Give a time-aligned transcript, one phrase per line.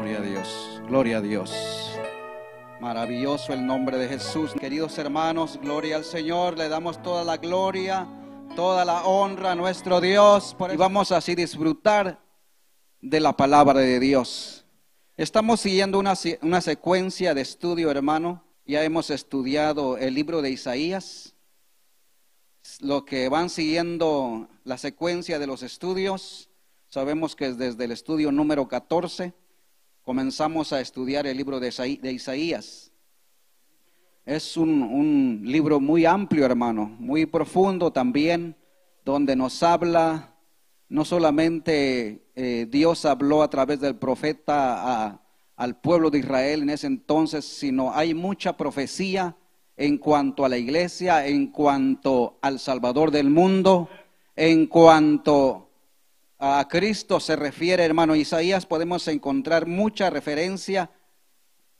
[0.00, 1.90] Gloria a Dios, gloria a Dios.
[2.80, 4.54] Maravilloso el nombre de Jesús.
[4.58, 6.56] Queridos hermanos, gloria al Señor.
[6.56, 8.08] Le damos toda la gloria,
[8.56, 10.56] toda la honra a nuestro Dios.
[10.72, 12.18] Y vamos así disfrutar
[13.02, 14.64] de la palabra de Dios.
[15.18, 18.42] Estamos siguiendo una, una secuencia de estudio, hermano.
[18.64, 21.34] Ya hemos estudiado el libro de Isaías.
[22.80, 26.48] Lo que van siguiendo la secuencia de los estudios,
[26.88, 29.34] sabemos que desde el estudio número 14
[30.04, 31.68] comenzamos a estudiar el libro de
[32.12, 32.90] Isaías.
[34.26, 38.56] Es un, libro muy amplio, hermano, muy profundo también,
[39.04, 40.36] donde nos habla,
[40.88, 45.20] no solamente eh, Dios habló a través del profeta
[45.56, 49.36] al pueblo de Israel en ese entonces, sino hay mucha profecía
[49.76, 53.88] en cuanto a la iglesia, en cuanto al Salvador del mundo,
[54.36, 55.69] en cuanto
[56.42, 60.90] a Cristo se refiere, hermano Isaías, podemos encontrar mucha referencia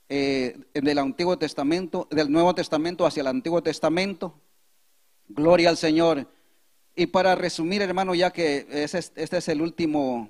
[0.07, 4.35] eh, del Antiguo Testamento, del Nuevo Testamento hacia el Antiguo Testamento.
[5.29, 6.27] Gloria al Señor.
[6.95, 10.29] Y para resumir, hermano, ya que este es el último,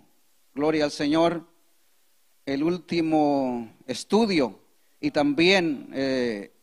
[0.56, 1.46] gloria al Señor,
[2.46, 4.60] el último estudio
[5.02, 6.54] y también eh,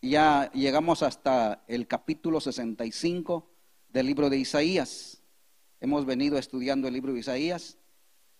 [0.00, 3.46] ya llegamos hasta el capítulo 65
[3.90, 5.17] del libro de Isaías.
[5.80, 7.78] Hemos venido estudiando el libro de Isaías.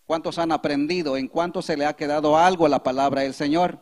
[0.07, 1.17] ¿Cuántos han aprendido?
[1.17, 3.81] ¿En cuánto se le ha quedado algo a la palabra del Señor?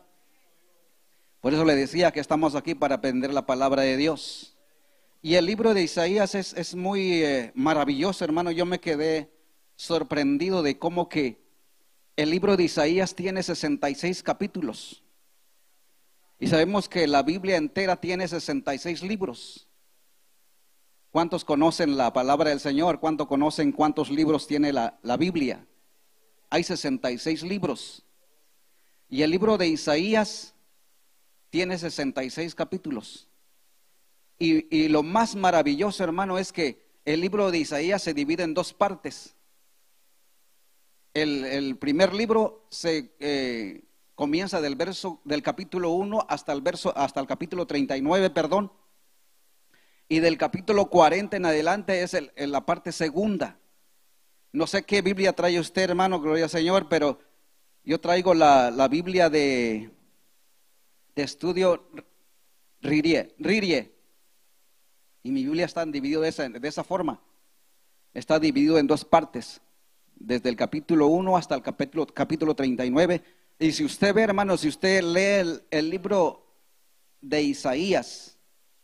[1.41, 4.57] Por eso le decía que estamos aquí para aprender la palabra de Dios.
[5.23, 8.51] Y el libro de Isaías es, muy eh, maravilloso, hermano.
[8.51, 9.31] Yo me quedé
[9.77, 11.41] sorprendido de cómo que
[12.17, 15.03] el libro de Isaías tiene 66 capítulos.
[16.39, 19.66] Y sabemos que la Biblia entera tiene 66 libros.
[21.11, 23.01] ¿Cuántos conocen la palabra del Señor?
[23.01, 25.67] ¿Cuántos conocen cuántos libros tiene la, Biblia?
[26.51, 28.05] Hay 66 libros.
[29.09, 30.55] Y el libro de Isaías
[31.51, 33.29] tiene 66 capítulos.
[34.39, 38.75] Y, lo más maravilloso, hermano, es que el libro de Isaías se divide en dos
[38.75, 39.35] partes.
[41.15, 43.85] El, primer libro se eh,
[44.15, 48.71] comienza del verso del capítulo 1 hasta el verso hasta el capítulo 39, perdón.
[50.09, 53.59] Y del capítulo 40 en adelante es la parte segunda.
[54.53, 57.19] No sé qué Biblia trae usted, hermano, gloria al Señor, pero
[57.85, 59.91] yo traigo la, Biblia de,
[61.15, 61.89] de estudio
[62.81, 63.93] Ririe, Ririe.
[65.25, 67.21] Y mi Biblia está dividida de esa, de esa forma.
[68.15, 69.61] Está dividido en dos partes,
[70.15, 73.23] desde el capítulo 1 hasta el capítulo, capítulo 39.
[73.59, 76.47] Y si usted ve, hermano, si usted lee el libro
[77.21, 78.36] de Isaías,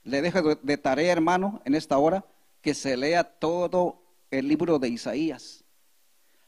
[0.04, 2.24] le dejo de tarea, hermano, en esta hora,
[2.60, 5.64] que se lea todo el libro de Isaías.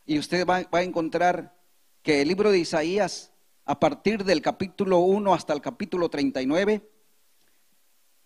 [0.07, 1.55] Y usted va, a encontrar
[2.03, 3.33] que el libro de Isaías,
[3.65, 6.89] a partir del capítulo 1 hasta el capítulo 39,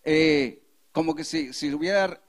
[0.04, 0.62] eh,
[0.92, 2.20] como, que si, hubiera,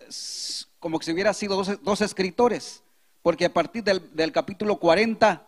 [0.79, 2.83] como que si hubiera sido dos, escritores,
[3.21, 5.47] porque a partir del, del capítulo 40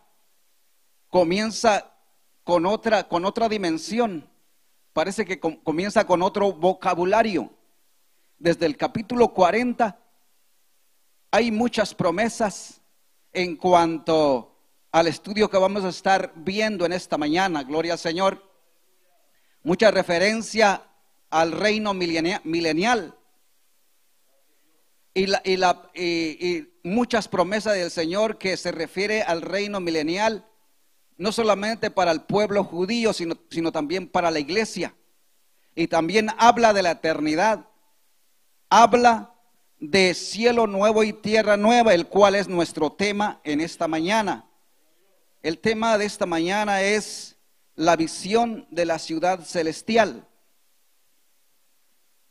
[1.09, 1.94] comienza
[2.44, 4.31] con otra, con otra dimensión
[4.94, 7.52] parece que comienza con otro vocabulario.
[8.38, 9.97] Desde el capítulo 40
[11.31, 12.81] hay muchas promesas
[13.31, 14.51] en cuanto
[14.91, 18.44] al estudio que vamos a estar viendo en esta mañana, gloria al Señor.
[19.63, 20.84] Mucha referencia
[21.30, 23.16] al reino milenial.
[25.13, 30.46] Y, y muchas promesas del Señor que se refiere al reino milenial
[31.22, 34.96] no solamente para el pueblo judío, sino, sino también para la iglesia.
[35.76, 37.68] Y también habla de la eternidad.
[38.72, 39.36] Habla
[39.80, 44.50] de cielo nuevo y tierra nueva, el cual es nuestro tema en esta mañana.
[45.44, 47.38] El tema de esta mañana es
[47.76, 50.28] la visión de la ciudad celestial.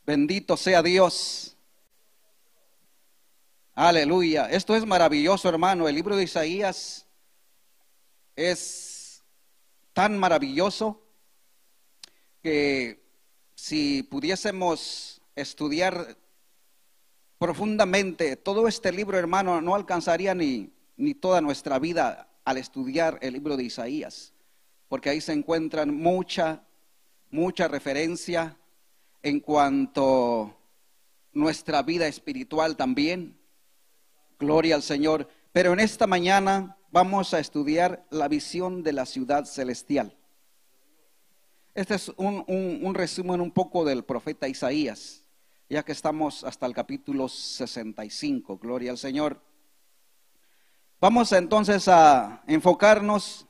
[0.05, 1.57] Bendito sea Dios.
[3.73, 4.51] Aleluya.
[4.51, 5.87] Esto es maravilloso, hermano.
[5.87, 7.07] El libro de Isaías
[8.41, 8.90] es
[9.93, 11.03] tan maravilloso
[12.43, 13.03] que
[13.55, 16.17] si pudiésemos estudiar
[17.39, 23.35] profundamente todo este libro, hermano, no alcanzaría ni, ni toda nuestra vida al estudiar el
[23.35, 24.33] libro de Isaías,
[24.89, 26.65] porque ahí se encuentran mucha,
[27.31, 28.57] mucha referencia
[29.23, 30.57] en cuanto
[31.33, 33.39] nuestra vida espiritual también.
[34.39, 35.29] Gloria al Señor.
[35.53, 40.17] Pero en esta mañana vamos a estudiar la visión de la ciudad celestial.
[41.75, 45.25] Este es un, resumen un poco del profeta Isaías,
[45.69, 49.41] ya que estamos hasta el capítulo 65, gloria al Señor.
[51.01, 53.47] Vamos entonces a enfocarnos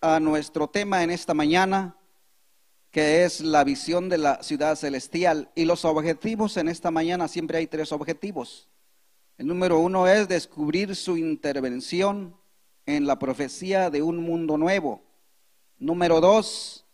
[0.00, 1.96] a nuestro tema en esta mañana,
[2.90, 5.50] que es la visión de la ciudad celestial.
[5.54, 8.68] Y los objetivos en esta mañana siempre hay tres objetivos.
[9.38, 12.36] El número uno es descubrir su intervención
[12.86, 15.02] en la profecía de un mundo nuevo.
[15.78, 16.86] Número dos,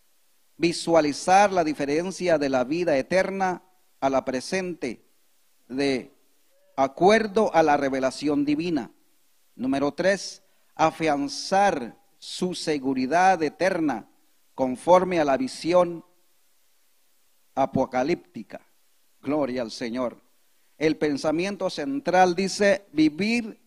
[0.56, 3.62] visualizar la diferencia de la vida eterna
[4.00, 5.04] a la presente,
[5.68, 6.14] de
[6.76, 8.92] acuerdo a la revelación divina.
[9.56, 10.42] Número tres,
[10.74, 14.08] afianzar su seguridad eterna
[14.54, 16.04] conforme a la visión
[17.54, 18.60] apocalíptica.
[19.20, 20.27] Gloria al Señor.
[20.78, 23.60] El pensamiento central dice vivir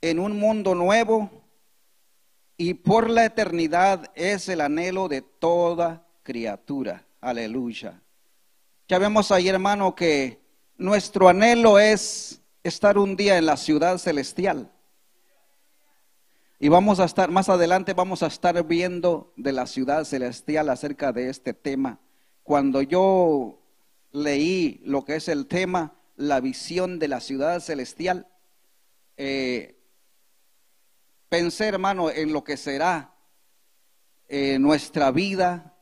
[0.00, 1.30] en un mundo nuevo
[2.56, 7.06] y por la eternidad es el anhelo de toda criatura.
[7.20, 8.02] Aleluya.
[8.88, 10.40] Ya vemos ahí, hermano, que
[10.76, 14.72] nuestro anhelo es estar un día en la ciudad celestial.
[16.58, 21.12] Y vamos a estar, más adelante vamos a estar viendo de la ciudad celestial acerca
[21.12, 22.00] de este tema.
[22.42, 23.60] Cuando yo
[24.10, 28.26] leí lo que es el tema, la visión de la ciudad celestial,
[29.16, 29.80] eh,
[31.28, 33.14] pensé, hermano, en lo que será
[34.26, 35.78] eh, nuestra vida,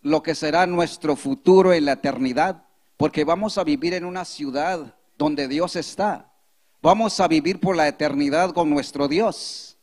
[0.00, 4.96] lo que será nuestro futuro en la eternidad, porque vamos a vivir en una ciudad
[5.18, 6.32] donde Dios está.
[6.80, 9.76] Vamos a vivir por la eternidad con nuestro Dios.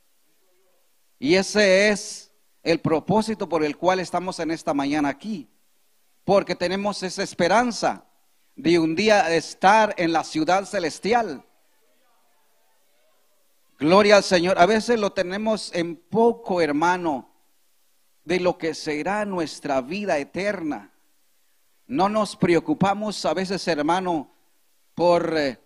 [1.20, 2.32] Y ese es
[2.64, 5.50] el propósito por el cual estamos en esta mañana aquí,
[6.24, 8.06] porque tenemos esa esperanza
[8.56, 11.44] de un día estar en la ciudad celestial
[13.84, 14.58] Gloria al Señor.
[14.60, 17.30] A veces lo tenemos en poco, hermano,
[18.24, 20.94] de lo que será nuestra vida eterna.
[21.88, 24.32] No nos preocupamos a veces, hermano,
[24.96, 25.60] por eh,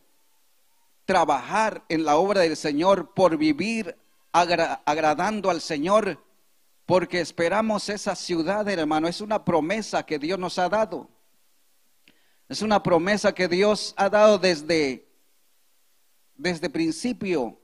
[1.06, 3.96] trabajar en la obra del Señor, por vivir
[4.32, 6.24] agradando al Señor,
[6.88, 9.08] porque esperamos esa ciudad, hermano.
[9.08, 11.08] Es una promesa que Dios nos ha dado.
[12.50, 15.06] Es una promesa que Dios ha dado desde,
[16.38, 17.60] desde principio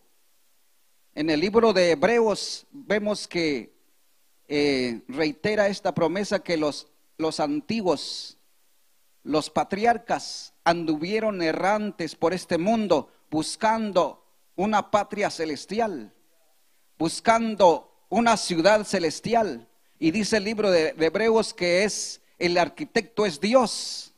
[1.15, 3.71] en el libro de Hebreos vemos que
[4.47, 6.87] eh, reitera esta promesa que los,
[7.17, 8.37] los antiguos,
[9.23, 14.25] los patriarcas, anduvieron errantes por este mundo buscando
[14.55, 16.11] una patria celestial,
[16.97, 19.69] buscando una ciudad celestial.
[19.99, 24.12] Y dice el libro de, de Hebreos que es el arquitecto es Dios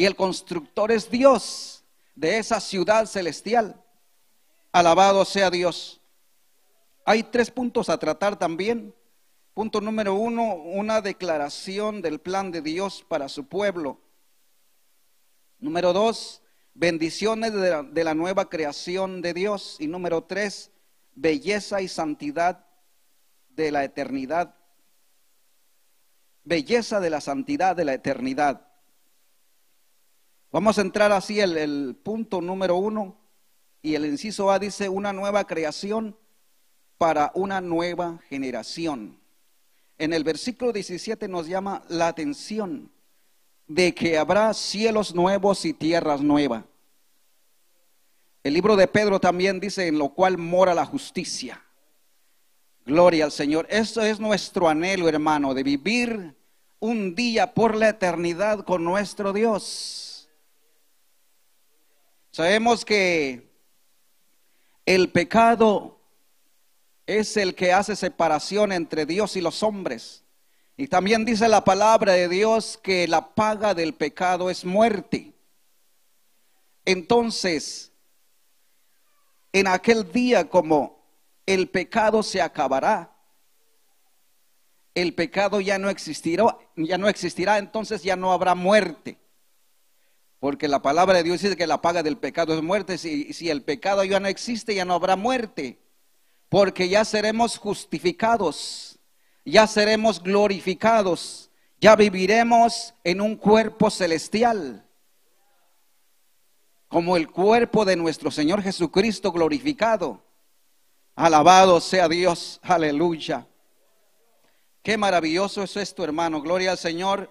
[0.00, 3.84] y el constructor es Dios de esa ciudad celestial.
[4.72, 6.00] Alabado sea Dios.
[7.04, 8.94] Hay tres puntos a tratar también.
[9.52, 14.00] Punto número uno, una declaración del plan de Dios para su pueblo.
[15.58, 16.40] Número dos,
[16.72, 19.76] bendiciones de la, nueva creación de Dios.
[19.80, 20.70] Y número tres,
[21.14, 22.64] belleza y santidad
[23.50, 24.54] de la eternidad.
[26.42, 28.69] Belleza de la santidad de la eternidad.
[30.52, 33.16] Vamos a entrar así el, el punto número uno.
[33.82, 36.16] Y el inciso A dice una nueva creación
[36.98, 39.18] para una nueva generación.
[39.96, 42.90] En el versículo 17 nos llama la atención
[43.66, 46.64] de que habrá cielos nuevos y tierras nuevas.
[48.42, 51.62] El libro de Pedro también dice en lo cual mora la justicia.
[52.84, 53.66] Gloria al Señor.
[53.70, 56.34] Esto es nuestro anhelo, hermano, de vivir
[56.80, 60.09] un día por la eternidad con nuestro Dios.
[62.30, 63.50] Sabemos que
[64.86, 66.00] el pecado
[67.06, 70.24] es el que hace separación entre Dios y los hombres.
[70.76, 75.34] Y también dice la palabra de Dios que la paga del pecado es muerte.
[76.84, 77.92] Entonces,
[79.52, 81.04] en aquel día como
[81.46, 83.12] el pecado se acabará,
[84.94, 89.19] el pecado ya no existirá, ya no existirá, entonces ya no habrá muerte.
[90.40, 92.98] Porque la palabra de Dios dice que la paga del pecado es muerte.
[92.98, 95.78] Si, si el pecado ya no existe, ya no habrá muerte
[96.50, 98.98] porque ya seremos justificados,
[99.44, 101.48] ya seremos glorificados,
[101.80, 104.84] ya viviremos en un cuerpo celestial,
[106.88, 110.20] como el cuerpo de nuestro Señor Jesucristo glorificado.
[111.14, 113.46] Alabado sea Dios, aleluya.
[114.82, 116.42] Qué maravilloso es esto, hermano.
[116.42, 117.30] Gloria al Señor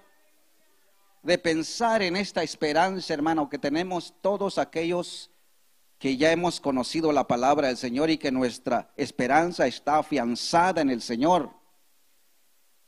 [1.22, 5.30] de pensar en esta esperanza, hermano, que tenemos todos aquellos
[5.98, 10.88] que ya hemos conocido la palabra del Señor y que nuestra esperanza está afianzada en
[10.88, 11.50] el Señor,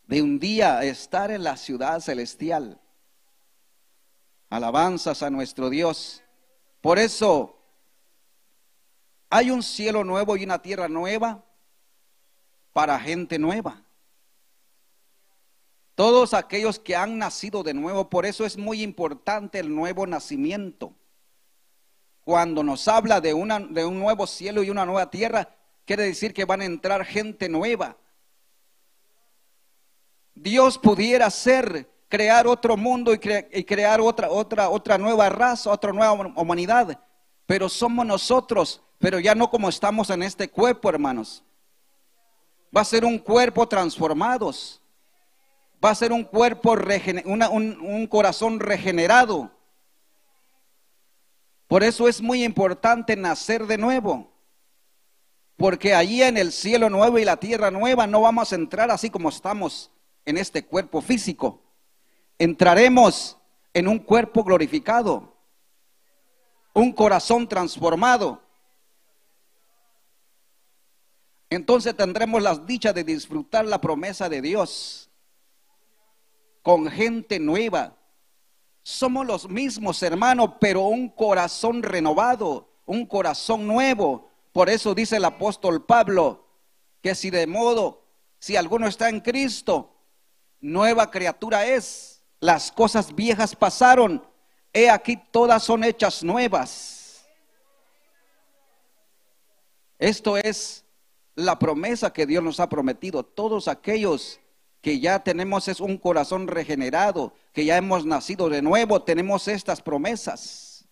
[0.06, 2.80] de un día estar en la ciudad celestial.
[4.48, 6.22] Alabanzas a nuestro Dios.
[6.80, 7.58] Por eso
[9.28, 11.44] hay un cielo nuevo y una tierra nueva
[12.72, 13.84] para gente nueva.
[15.94, 20.94] Todos aquellos que han nacido de nuevo, por eso es muy importante el nuevo nacimiento.
[22.24, 26.32] Cuando nos habla de, una, de un nuevo cielo y una nueva tierra, quiere decir
[26.32, 27.96] que van a entrar gente nueva.
[30.34, 33.20] Dios pudiera ser crear otro mundo y,
[33.52, 36.98] y, crear otra, otra, otra nueva raza, otra nueva humanidad.
[37.46, 41.42] Pero somos nosotros, pero ya no como estamos en este cuerpo, hermanos.
[42.74, 44.81] Va a ser un cuerpo transformados.
[45.82, 49.50] Va a ser un cuerpo, un corazón regenerado.
[51.66, 54.30] Por eso es muy importante nacer de nuevo.
[55.56, 59.10] Porque allí en el cielo nuevo y la tierra nueva no vamos a entrar así
[59.10, 59.90] como estamos
[60.24, 61.62] en este cuerpo físico.
[62.38, 63.38] Entraremos
[63.74, 65.34] en un cuerpo glorificado,
[66.74, 68.42] un corazón transformado.
[71.50, 75.11] Entonces tendremos las dichas de disfrutar la promesa de Dios
[76.62, 77.96] con gente nueva.
[78.82, 84.30] Somos los mismos, hermanos, pero un corazón renovado, un corazón nuevo.
[84.52, 86.46] Por eso dice el apóstol Pablo
[87.00, 88.04] que si de modo,
[88.38, 89.94] si alguno está en Cristo,
[90.60, 92.24] nueva criatura es.
[92.40, 94.24] Las cosas viejas pasaron,
[94.72, 97.24] he aquí todas son hechas nuevas.
[99.98, 100.84] Esto es
[101.36, 103.22] la promesa que Dios nos ha prometido.
[103.22, 104.40] Todos aquellos
[104.82, 109.80] que ya tenemos es un corazón regenerado, que ya hemos nacido de nuevo, tenemos estas
[109.80, 110.86] promesas.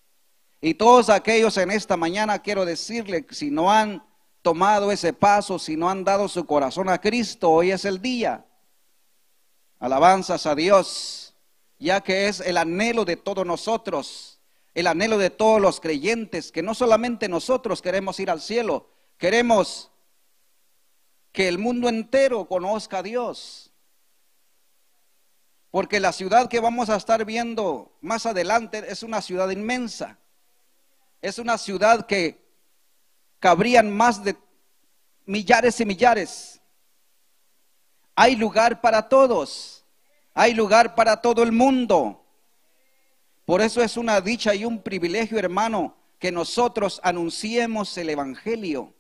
[0.61, 4.07] Y todos aquellos en esta mañana quiero decirle, si no han
[4.43, 8.47] tomado ese paso, si no han dado su corazón a Cristo, hoy es el día.
[9.81, 11.35] Alabanzas a Dios,
[11.79, 14.41] ya que es el anhelo de todos nosotros,
[14.73, 19.91] el anhelo de todos los creyentes, que no solamente nosotros queremos ir al cielo, queremos
[21.33, 23.70] que el mundo entero conozca a Dios.
[25.71, 30.19] Porque la ciudad que vamos a estar viendo más adelante es una ciudad inmensa.
[31.23, 32.45] Es una ciudad que
[33.39, 34.37] cabrían más de
[35.27, 36.61] millares y millares.
[38.17, 39.85] Hay lugar para todos.
[40.35, 42.25] Hay lugar para todo el mundo.
[43.45, 48.95] Por eso es una dicha y un privilegio, hermano, que nosotros anunciemos el Evangelio.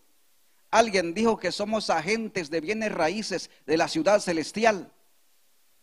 [0.70, 4.92] Alguien dijo que somos agentes de bienes raíces de la ciudad celestial.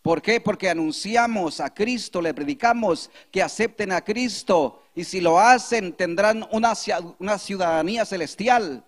[0.07, 0.39] ¿Por qué?
[0.39, 6.47] Porque anunciamos a Cristo, le predicamos que acepten a Cristo y si lo hacen tendrán
[6.53, 6.71] una,
[7.19, 8.85] una ciudadanía celestial.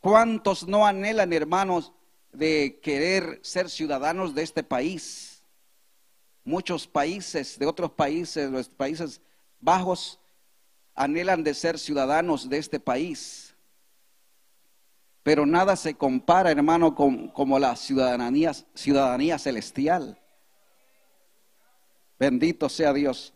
[0.00, 1.92] ¿Cuántos no anhelan, hermanos,
[2.32, 5.42] de querer ser ciudadanos de este país?
[6.42, 9.20] Muchos países, de otros países, los países
[9.60, 10.18] bajos,
[10.94, 13.41] anhelan de ser ciudadanos de este país.
[15.22, 20.20] Pero nada se compara, hermano, con, como la ciudadanía, ciudadanía celestial.
[22.18, 23.32] Bendito sea Dios.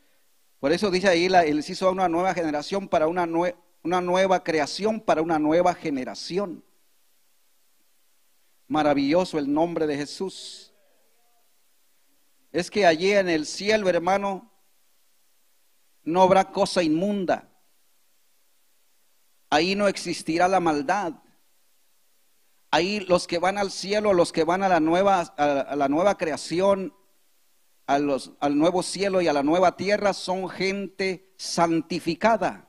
[0.58, 3.28] Por eso dice ahí, la, él hizo una nueva generación para una,
[3.82, 6.64] una nueva creación, para una nueva generación.
[8.66, 10.72] Maravilloso el nombre de Jesús.
[12.50, 14.50] Es que allí en el cielo, hermano,
[16.02, 17.48] no habrá cosa inmunda.
[19.50, 21.12] Ahí no existirá la maldad.
[22.76, 26.18] Ahí los que van al cielo, los que van a la nueva, a, la nueva
[26.18, 26.92] creación,
[27.86, 32.68] al nuevo cielo y a la nueva tierra, son gente santificada.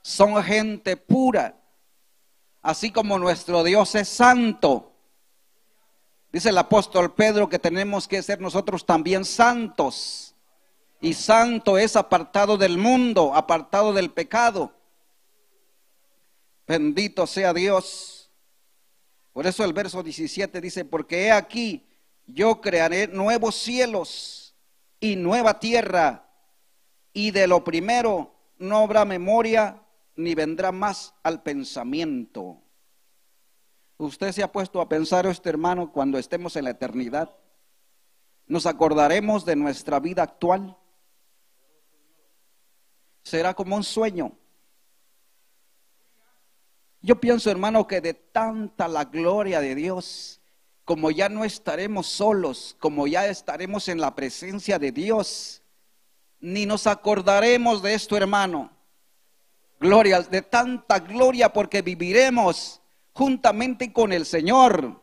[0.00, 1.60] Son gente pura.
[2.62, 4.92] Así como nuestro Dios es santo.
[6.30, 10.36] Dice el apóstol Pedro que tenemos que ser nosotros también santos.
[11.00, 14.72] Y santo es apartado del mundo, apartado del pecado.
[16.68, 18.15] Bendito sea Dios.
[19.36, 21.86] Por eso el verso 17 dice, porque he aquí,
[22.24, 24.56] yo crearé nuevos cielos
[24.98, 26.26] y nueva tierra,
[27.12, 29.82] y de lo primero no habrá memoria
[30.14, 32.62] ni vendrá más al pensamiento.
[33.98, 37.36] Usted se ha puesto a pensar, este hermano, cuando estemos en la eternidad,
[38.46, 40.78] nos acordaremos de nuestra vida actual.
[43.22, 44.32] Será como un sueño.
[47.06, 50.40] Yo pienso, hermano, que de tanta la gloria de Dios,
[50.84, 55.62] como ya no estaremos solos, como ya estaremos en la presencia de Dios,
[56.40, 58.72] ni nos acordaremos de esto, hermano.
[59.78, 62.80] Gloria, de tanta gloria, porque viviremos
[63.12, 65.00] juntamente con el Señor.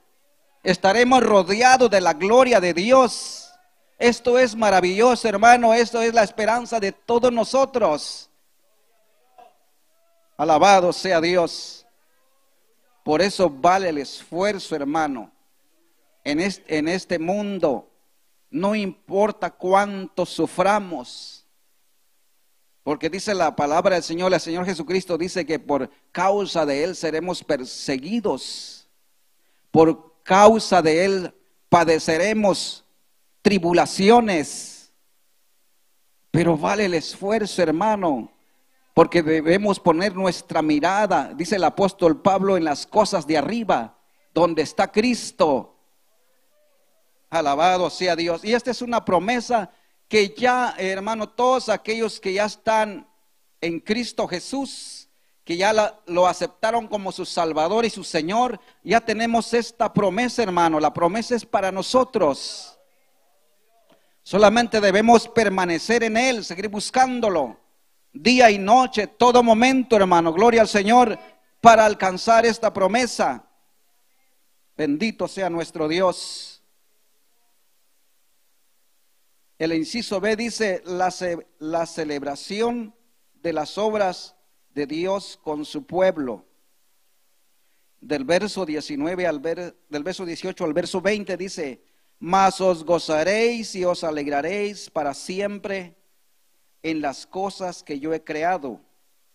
[0.61, 3.49] Estaremos rodeados de la gloria de Dios.
[3.97, 5.73] Esto es maravilloso, hermano.
[5.73, 8.29] Esto es la esperanza de todos nosotros.
[10.35, 11.82] Alabado sea Dios.
[13.03, 15.31] Por eso vale el esfuerzo, hermano.
[16.23, 17.91] En este, en este mundo,
[18.49, 21.45] no importa cuánto suframos.
[22.81, 26.95] Porque dice la palabra del Señor, el Señor Jesucristo dice que por causa de Él
[26.95, 28.87] seremos perseguidos.
[29.69, 31.33] Por causa de Él
[31.67, 32.85] padeceremos
[33.41, 34.93] tribulaciones.
[36.31, 38.32] Pero vale el esfuerzo, hermano
[38.93, 43.97] porque debemos poner nuestra mirada, dice el apóstol Pablo, en las cosas de arriba,
[44.33, 45.75] donde está Cristo.
[47.29, 48.45] Alabado sea Dios.
[48.45, 49.71] Y esta es una promesa
[50.07, 53.07] que ya, hermano, todos aquellos que ya están
[53.61, 55.09] en Cristo Jesús,
[55.43, 60.79] que ya lo aceptaron como su Salvador y su Señor, ya tenemos esta promesa, hermano.
[60.79, 62.77] La promesa es para nosotros.
[64.21, 67.62] Solamente debemos permanecer en Él, seguir buscándolo
[68.13, 70.31] día y noche, todo momento, hermano.
[70.31, 71.17] Gloria al Señor
[71.59, 73.49] para alcanzar esta promesa.
[74.77, 76.63] Bendito sea nuestro Dios.
[79.57, 81.13] El inciso B dice la,
[81.59, 82.95] la celebración
[83.33, 84.35] de las obras
[84.73, 86.45] de Dios con su pueblo.
[88.01, 91.83] Del verso 19 al ver, del verso 18 al verso 20 dice,
[92.19, 95.95] mas os gozaréis y os alegraréis para siempre
[96.83, 98.79] en las cosas que yo he creado,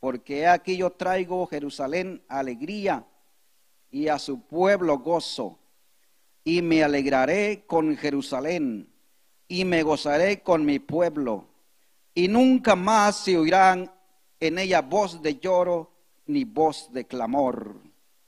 [0.01, 3.05] porque aquí yo traigo Jerusalén alegría
[3.91, 5.59] y a su pueblo gozo,
[6.45, 8.89] y me alegraré con Jerusalén,
[9.49, 11.47] y me gozaré con mi pueblo,
[12.15, 13.91] y nunca más se oirán
[14.41, 15.91] en ella voz de lloro
[16.27, 17.77] ni voz de clamor.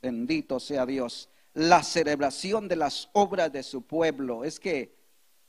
[0.01, 1.29] Bendito sea Dios.
[1.53, 4.97] La celebración de las obras de su pueblo es que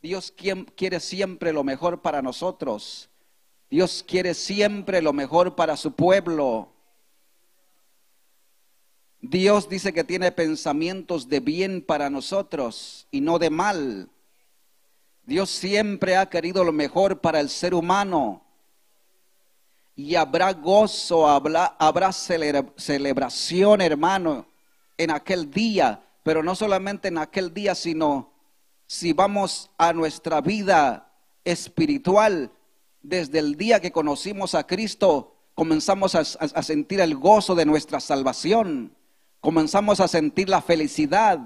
[0.01, 0.33] Dios
[0.75, 3.10] quiere siempre lo mejor para nosotros.
[3.71, 6.73] Dios quiere siempre lo mejor para su pueblo.
[9.21, 14.09] Dios dice que tiene pensamientos de bien para nosotros y no de mal.
[15.23, 18.43] Dios siempre ha querido lo mejor para el ser humano.
[19.95, 24.47] Y habrá gozo, habrá, celebración, hermano,
[24.97, 26.03] en aquel día.
[26.23, 28.33] Pero no solamente en aquel día, sino
[28.85, 31.09] si vamos a nuestra vida
[31.45, 32.51] espiritual,
[33.01, 36.23] desde el día que conocimos a Cristo, comenzamos a,
[36.63, 38.95] sentir el gozo de nuestra salvación,
[39.39, 41.39] comenzamos a sentir la felicidad.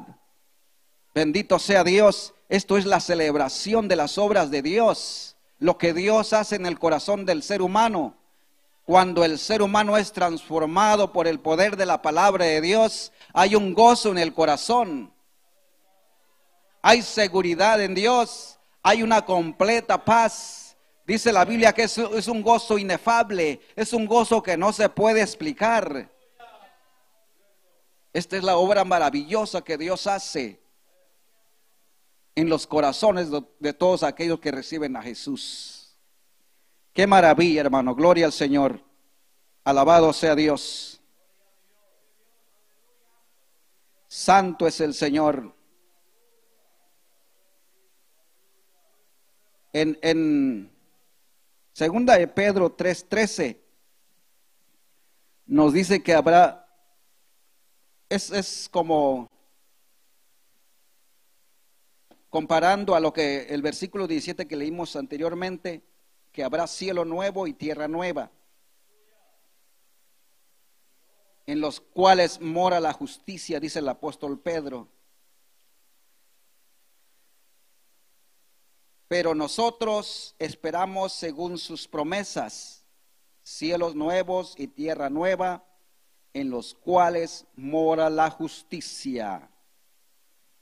[1.14, 6.34] Bendito sea Dios, esto es la celebración de las obras de Dios, lo que Dios
[6.34, 8.16] hace en el corazón del ser humano.
[8.86, 13.56] Cuando el ser humano es transformado por el poder de la palabra de Dios, hay
[13.56, 15.12] un gozo en el corazón.
[16.84, 20.65] Hay seguridad en Dios, hay una completa paz.
[21.06, 25.22] Dice la Biblia que es, un gozo inefable, es un gozo que no se puede
[25.22, 26.12] explicar.
[28.12, 30.60] Esta es la obra maravillosa que Dios hace
[32.34, 35.96] en los corazones de todos aquellos que reciben a Jesús.
[36.92, 37.94] Qué maravilla, hermano.
[37.94, 38.82] Gloria al Señor.
[39.64, 41.02] Alabado sea Dios.
[44.08, 45.54] Santo es el Señor.
[49.74, 50.75] En, en
[51.76, 53.60] Segunda de Pedro 3:13
[55.46, 56.74] nos dice que habrá,
[58.08, 59.30] es, es como
[62.30, 65.84] comparando a lo que el versículo 17 que leímos anteriormente,
[66.32, 68.32] que habrá cielo nuevo y tierra nueva,
[71.46, 74.88] en los cuales mora la justicia, dice el apóstol Pedro.
[79.08, 82.84] Pero nosotros esperamos según sus promesas,
[83.44, 85.64] cielos nuevos y tierra nueva,
[86.34, 89.50] en los cuales mora la justicia.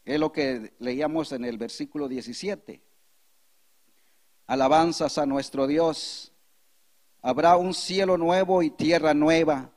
[0.03, 2.83] Es lo que leíamos en el versículo 17.
[4.47, 6.33] Alabanzas a nuestro Dios.
[7.21, 9.71] Habrá un cielo nuevo y tierra nueva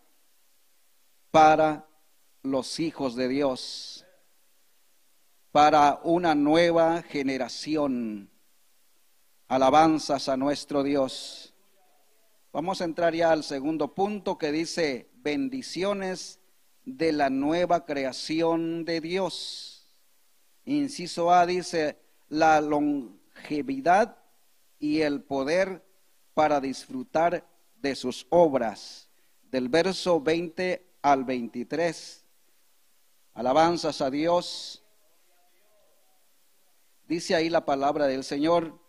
[1.31, 1.89] para
[2.43, 4.05] los hijos de Dios,
[5.53, 8.31] para una nueva generación
[9.49, 11.55] Alabanzas a nuestro Dios.
[12.53, 16.41] Vamos a entrar ya al segundo punto que dice bendiciones
[16.85, 19.87] de la nueva creación de Dios.
[20.65, 21.97] Inciso A dice
[22.29, 24.17] la longevidad
[24.81, 25.87] y el poder
[26.35, 29.09] para disfrutar de sus obras.
[29.45, 32.27] Del verso 20 al 23.
[33.35, 34.83] Alabanzas a Dios.
[37.07, 38.86] Dice ahí la palabra del Señor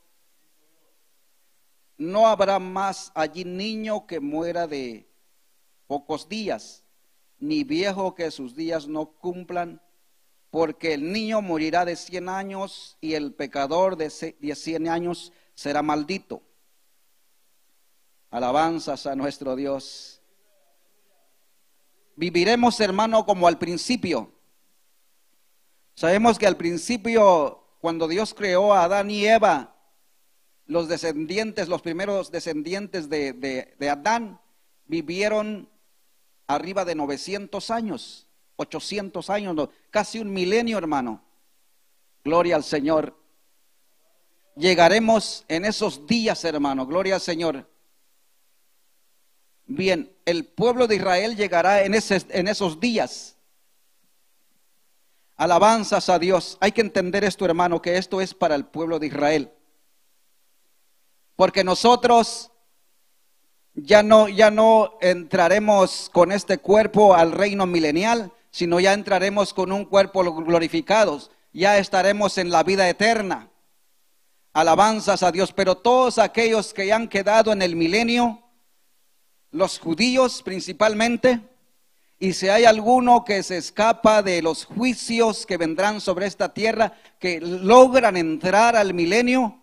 [2.12, 5.08] no habrá más allí niño que muera de
[5.88, 6.84] pocos días,
[7.39, 9.82] ni viejo que sus días no cumplan,
[10.50, 16.41] porque el niño morirá de cien años y el pecador de cien años será maldito.
[18.30, 20.22] Alabanzas a nuestro Dios.
[22.15, 24.32] Viviremos, hermano, como al principio.
[25.96, 29.77] Sabemos que al principio, cuando Dios creó a Adán y Eva,
[30.68, 34.40] los descendientes, los primeros descendientes de, Adán,
[34.86, 35.70] vivieron
[36.46, 38.28] arriba de 900 años,
[38.58, 41.24] 800 años, casi un milenio, hermano.
[42.24, 43.18] Gloria al Señor.
[44.56, 46.86] Llegaremos en esos días, hermano.
[46.86, 47.70] Gloria al Señor.
[49.66, 53.38] Bien, el pueblo de Israel llegará en, en esos días.
[55.38, 56.58] Alabanzas a Dios.
[56.60, 59.54] Hay que entender esto, hermano, que esto es para el pueblo de Israel.
[61.38, 62.52] Porque nosotros
[63.76, 69.71] ya no, ya no entraremos con este cuerpo al reino milenial, sino ya entraremos con
[69.71, 71.21] un cuerpo glorificado,
[71.54, 73.52] ya estaremos en la vida eterna.
[74.52, 78.41] Alabanzas a Dios, pero todos aquellos que han quedado en el milenio,
[79.52, 81.39] los judíos principalmente,
[82.17, 86.93] y si hay alguno que se escapa de los juicios que vendrán sobre esta tierra,
[87.19, 89.60] que logran entrar al milenio,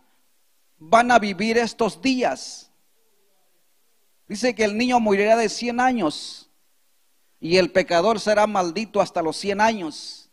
[0.79, 2.71] van a vivir estos días
[4.27, 6.51] Dice que el niño morirá de 100 años
[7.41, 10.31] y el pecador será maldito hasta los 100 años.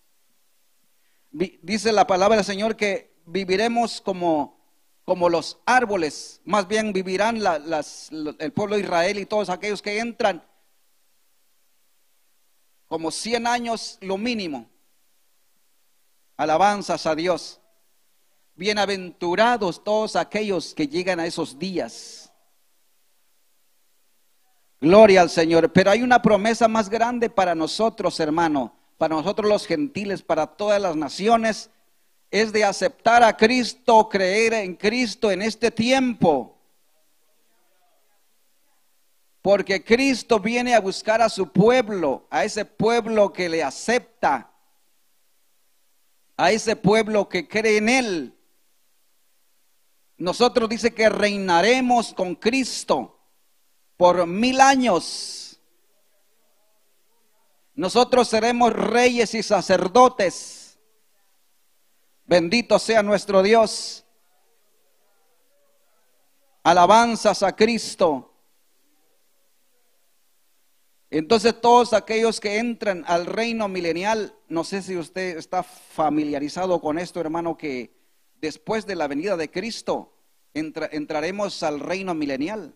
[1.30, 4.60] Dice la palabra del Señor que viviremos como,
[5.04, 7.42] como los árboles, más bien vivirán
[8.40, 10.46] el pueblo de Israel y todos aquellos que entran
[12.88, 14.70] como 100 años lo mínimo.
[16.38, 17.61] Alabanzas a Dios.
[18.62, 22.32] Bienaventurados todos aquellos que llegan a esos días.
[24.80, 25.74] Gloria al Señor.
[25.74, 30.80] Pero hay una promesa más grande para nosotros, hermano, para nosotros los gentiles, para todas
[30.80, 31.72] las naciones,
[32.30, 36.56] es de aceptar a Cristo, creer en Cristo en este tiempo.
[39.42, 44.52] Porque Cristo viene a buscar a su pueblo, a ese pueblo que le acepta,
[46.38, 48.38] a ese pueblo que cree en Él.
[50.22, 53.20] Nosotros dice que reinaremos con Cristo
[53.98, 55.60] por mil años.
[57.74, 60.80] Nosotros seremos reyes y sacerdotes.
[62.26, 64.06] Bendito sea nuestro Dios.
[66.62, 68.32] Alabanzas a Cristo.
[71.10, 77.00] Entonces todos aquellos que entran al reino milenial, no sé si usted está familiarizado con
[77.00, 78.01] esto, hermano, que
[78.42, 80.18] después de la venida de Cristo
[80.54, 82.76] entraremos al reino milenial.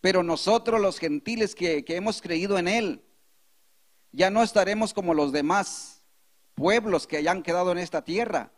[0.00, 3.04] Pero nosotros los gentiles que, hemos creído en Él,
[4.12, 6.02] ya no estaremos como los demás
[6.54, 8.52] pueblos que hayan quedado en esta tierra,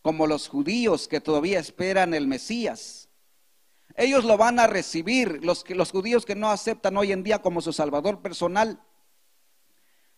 [0.00, 3.08] como los judíos que todavía esperan el Mesías.
[3.96, 7.60] Ellos lo van a recibir, los, los judíos que no aceptan hoy en día como
[7.60, 8.80] su Salvador personal,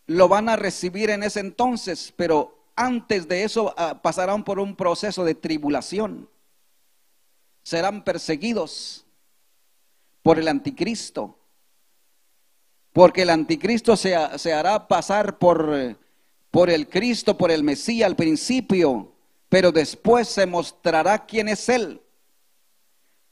[0.07, 4.77] lo van a recibir en ese entonces, pero antes de eso ah, pasarán por un
[4.77, 6.29] proceso de tribulación.
[7.63, 9.07] Serán perseguidos,
[10.23, 11.39] por el anticristo.
[12.93, 15.99] Porque el anticristo se, hará pasar por,
[16.51, 19.13] por el Cristo, por el Mesías al principio,
[19.49, 22.03] pero después se mostrará quién es Él.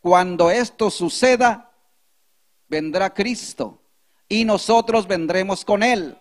[0.00, 1.72] Cuando esto suceda,
[2.68, 3.83] vendrá Cristo
[4.29, 6.16] y nosotros vendremos con Él.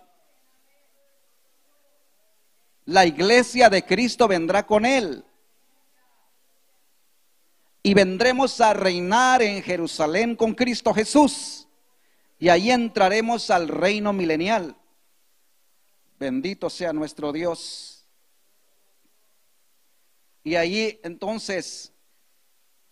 [2.90, 5.24] La iglesia de Cristo vendrá con Él
[7.84, 11.68] y vendremos a reinar en Jerusalén con Cristo Jesús.
[12.40, 14.76] Y ahí entraremos al reino milenial.
[16.18, 18.08] Bendito sea nuestro Dios.
[20.44, 21.94] Y allí entonces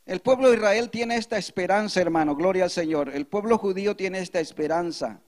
[0.05, 3.09] el pueblo de Israel tiene esta esperanza, hermano, gloria al Señor.
[3.09, 5.23] El pueblo judío tiene esta esperanza.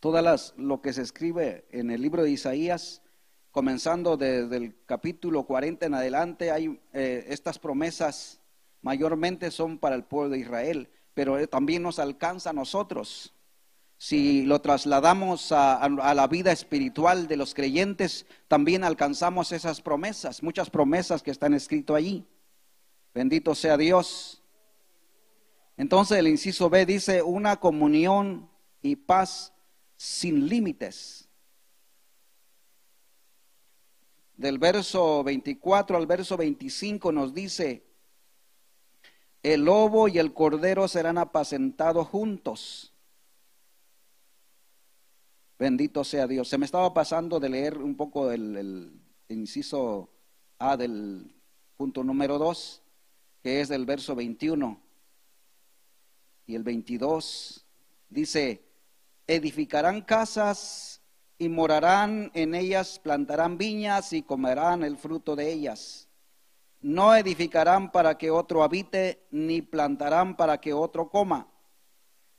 [0.00, 3.02] Todas las lo que se escribe en el libro de Isaías,
[3.56, 8.38] comenzando desde el capítulo 40 en adelante, hay eh, estas promesas
[8.82, 13.32] mayormente son para el pueblo de Israel, pero también nos alcanza a nosotros.
[13.96, 20.68] Si lo trasladamos a, la vida espiritual de los creyentes, también alcanzamos esas promesas, muchas
[20.68, 22.26] promesas que están escritas allí.
[23.14, 24.42] Bendito sea Dios.
[25.78, 28.50] Entonces el inciso B dice una comunión
[28.82, 29.54] y paz
[29.96, 31.25] sin límites.
[34.36, 37.86] Del verso 24 al verso 25 nos dice,
[39.42, 42.92] el lobo y el cordero serán apacentados juntos.
[45.58, 46.48] Bendito sea Dios.
[46.48, 50.10] Se me estaba pasando de leer un poco el, inciso
[50.58, 51.34] A del
[51.76, 52.82] punto número 2,
[53.42, 54.80] que es del verso 21
[56.46, 57.64] y el 22.
[58.10, 58.64] Dice,
[59.26, 60.95] edificarán casas
[61.38, 66.08] y morarán en ellas, plantarán viñas y comerán el fruto de ellas.
[66.80, 71.48] No edificarán para que otro habite, ni plantarán para que otro coma,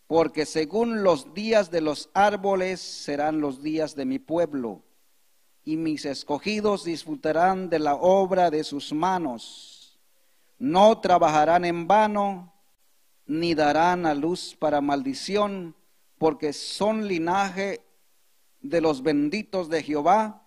[0.07, 4.83] porque según los días de los árboles serán los días de mi pueblo,
[5.63, 9.99] y mis escogidos disfrutarán de la obra de sus manos.
[10.57, 12.53] No trabajarán en vano,
[13.25, 15.75] ni darán a luz para maldición,
[16.17, 17.81] porque son linaje
[18.69, 20.45] de los benditos de Jehová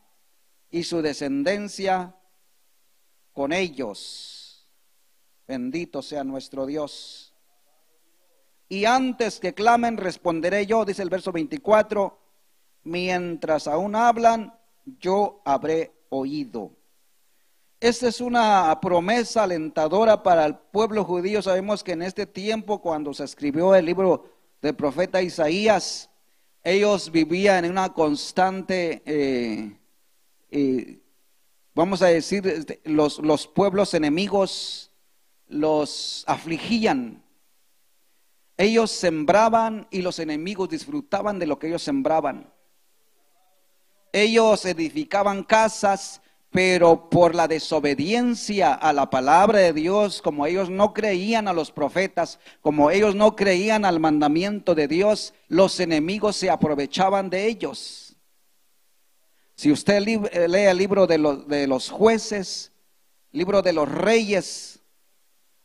[0.71, 2.17] y su descendencia
[3.33, 4.69] con ellos.
[5.47, 7.35] Bendito sea nuestro Dios.
[8.69, 12.19] Y antes que clamen, responderé yo, dice el verso 24,
[12.85, 14.55] mientras aún hablan,
[14.85, 16.77] yo habré oído.
[17.81, 21.41] Esta es una promesa alentadora para el pueblo judío.
[21.41, 24.31] Sabemos que en este tiempo, cuando se escribió el libro
[24.61, 26.10] del profeta Isaías,
[26.63, 29.77] ellos vivían en una constante, eh,
[30.51, 31.01] eh,
[31.75, 34.93] vamos a decir, este, los, los pueblos enemigos
[35.49, 37.25] los afligían.
[38.57, 42.53] Ellos sembraban y los enemigos disfrutaban de lo que ellos sembraban.
[44.13, 50.93] Ellos edificaban casas, pero por la desobediencia a la palabra de Dios, como ellos no
[50.93, 56.51] creían a los profetas, como ellos no creían al mandamiento de Dios, los enemigos se
[56.51, 58.17] aprovechaban de ellos.
[59.55, 62.73] Si usted eh, lee el libro de los, de los jueces,
[63.31, 64.81] libro de los reyes,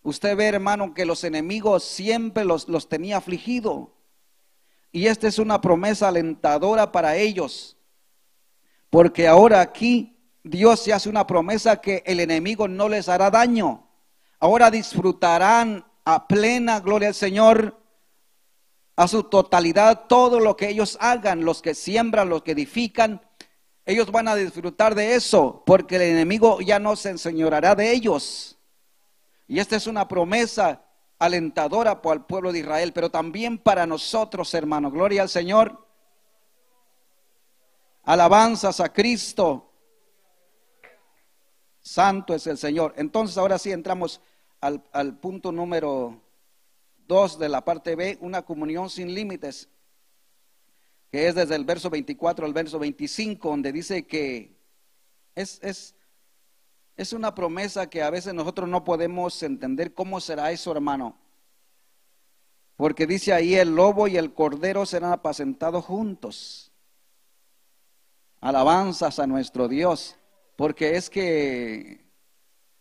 [0.03, 3.91] usted ve, hermano, que los enemigos siempre los, los tenía afligido.
[4.91, 7.75] Y esta es una promesa alentadora para ellos,
[8.91, 10.14] porque ahora aquí
[10.47, 13.87] Dios se hace una promesa que el enemigo no les hará daño.
[14.39, 17.81] Ahora disfrutarán a plena gloria al Señor,
[18.95, 23.21] a su totalidad, todo lo que ellos hagan, los que siembran, los que edifican,
[23.87, 28.59] ellos van a disfrutar de eso, porque el enemigo ya no se enseñorará de ellos.
[29.47, 30.85] Y esta es una promesa
[31.17, 34.93] alentadora para el pueblo de Israel, pero también para nosotros, hermanos.
[34.93, 35.87] Gloria al Señor.
[38.03, 39.71] Alabanzas a Cristo.
[41.85, 42.95] Santo es el Señor.
[42.97, 44.19] Entonces ahora sí entramos
[44.59, 46.19] al, punto número
[47.07, 49.69] 2 de la parte B, una comunión sin límites,
[51.11, 54.57] que es desde el verso 24 al verso 25, donde dice que
[55.35, 55.93] es, es,
[56.97, 61.15] es una promesa que a veces nosotros no podemos entender cómo será eso, hermano.
[62.77, 66.71] Porque dice ahí, el lobo y el cordero serán apacentados juntos.
[68.41, 70.17] Alabanzas a nuestro Dios.
[70.55, 72.05] Porque es que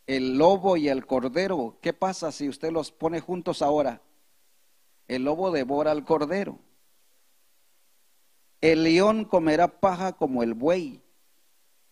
[0.06, 4.02] el lobo y el cordero, ¿qué pasa si usted los pone juntos ahora?
[5.08, 6.58] El lobo devora al cordero.
[8.60, 11.02] El león comerá paja como el buey.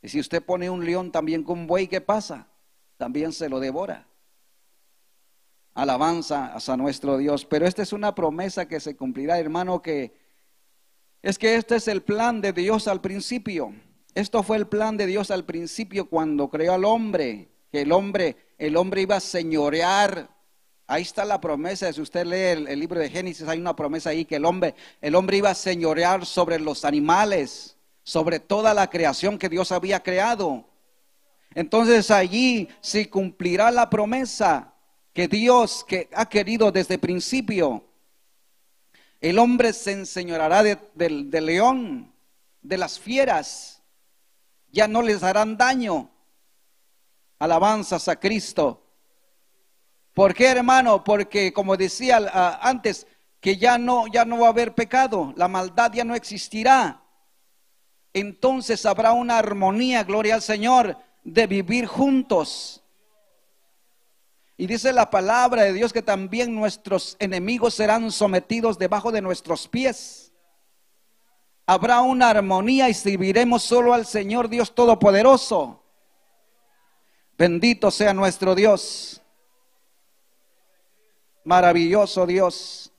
[0.00, 2.48] Y si usted pone un león también con un buey, ¿qué pasa?
[2.96, 4.06] También se lo devora.
[5.74, 7.44] Alabanza a nuestro Dios.
[7.44, 10.14] Pero esta es una promesa que se cumplirá, hermano, que
[11.22, 13.74] es que este es el plan de Dios al principio.
[14.14, 18.36] Esto fue el plan de Dios al principio cuando creó al hombre, que el hombre,
[18.58, 20.28] el hombre iba a señorear.
[20.86, 24.26] Ahí está la promesa, si usted lee el, libro de Génesis, hay una promesa ahí
[24.26, 29.38] que el hombre, el hombre iba a señorear sobre los animales, sobre toda la creación
[29.38, 30.66] que Dios había creado.
[31.54, 34.74] Entonces allí se cumplirá la promesa
[35.14, 37.86] que Dios que ha querido desde principio.
[39.22, 42.12] El hombre se enseñorará del león,
[42.60, 43.81] de las fieras,
[44.72, 46.10] ya no les harán daño.
[47.38, 48.82] Alabanzas a Cristo.
[50.14, 51.04] ¿Por qué, hermano?
[51.04, 53.06] Porque como decía ah, antes,
[53.40, 57.02] que ya no ya no va a haber pecado, la maldad ya no existirá.
[58.14, 62.82] Entonces habrá una armonía, gloria al Señor, de vivir juntos.
[64.56, 69.66] Y dice la palabra de Dios que también nuestros enemigos serán sometidos debajo de nuestros
[69.66, 70.31] pies
[71.66, 75.82] habrá una armonía y serviremos solo al Señor Dios Todopoderoso.
[77.38, 79.20] Bendito sea nuestro Dios.
[81.44, 82.92] Maravilloso Dios.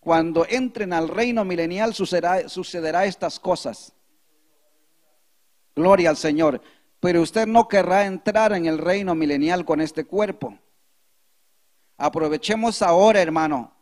[0.00, 3.92] Cuando entren al reino milenial sucederá, sucederá estas cosas.
[5.74, 6.60] Gloria al Señor.
[7.00, 10.58] Pero usted no querrá entrar en el reino milenial con este cuerpo.
[11.96, 13.74] Aprovechemos ahora, hermano,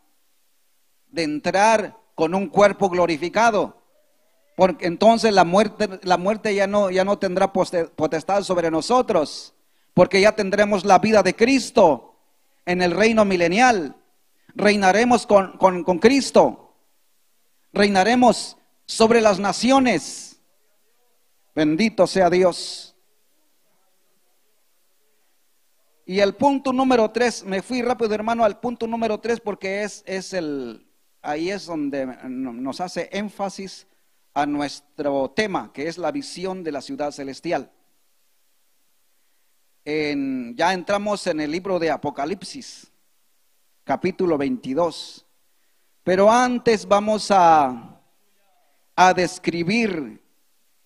[1.07, 3.81] de entrar con un cuerpo glorificado.
[4.55, 9.53] Porque entonces la muerte, la muerte ya, no, ya no tendrá potestad sobre nosotros,
[9.93, 12.15] porque ya tendremos la vida de Cristo
[12.65, 13.95] en el reino milenial.
[14.55, 16.73] Reinaremos con, con, Cristo.
[17.73, 20.39] Reinaremos sobre las naciones.
[21.53, 22.95] Bendito sea Dios.
[26.05, 30.03] Y el punto número tres, me fui rápido hermano al punto número tres porque es,
[30.05, 30.84] es el,
[31.25, 33.87] ahí es donde nos hace énfasis
[34.33, 37.71] a nuestro tema, que es la visión de la ciudad celestial.
[39.85, 42.91] ya entramos en el libro de Apocalipsis,
[43.83, 45.25] capítulo 22.
[46.03, 47.99] Pero antes vamos a,
[48.95, 50.21] a describir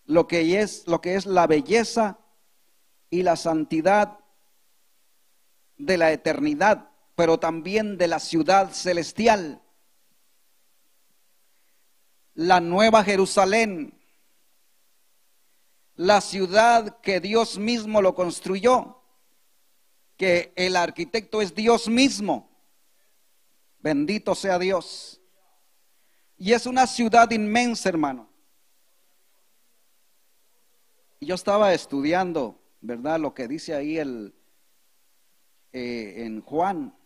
[0.05, 2.19] lo que, es, lo que es la belleza
[3.09, 4.19] y la santidad
[5.77, 9.61] de la eternidad, pero también de la ciudad celestial
[12.39, 13.93] la nueva Jerusalén,
[15.95, 19.03] la ciudad que Dios mismo lo construyó,
[20.15, 22.49] que el arquitecto es Dios mismo.
[23.79, 25.19] Bendito sea Dios.
[26.37, 28.29] Y es una ciudad inmensa, hermano.
[31.19, 33.19] Yo estaba estudiando, ¿verdad?
[33.19, 34.33] Lo que dice ahí el,
[35.73, 36.97] eh, en Juan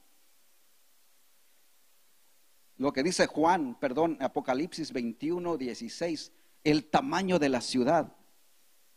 [2.77, 6.31] lo que dice Juan, perdón, Apocalipsis 21, 16,
[6.63, 8.15] el tamaño de la ciudad.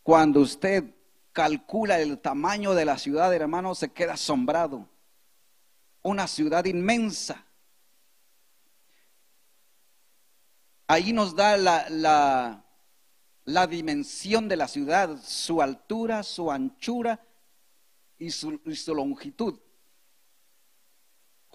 [0.03, 0.95] Cuando usted
[1.33, 4.89] calcula el tamaño de la ciudad, hermano, se queda asombrado.
[6.03, 7.45] Una ciudad inmensa.
[10.87, 12.65] Ahí nos da la, la,
[13.45, 17.21] la dimensión de la ciudad, su altura, su anchura
[18.19, 19.59] y su, y su longitud.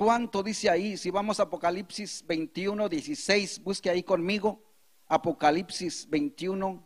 [0.01, 0.97] ¿Cuánto dice ahí?
[0.97, 4.59] Si vamos a Apocalipsis 21, 16, busque ahí conmigo.
[5.05, 6.83] Apocalipsis 21,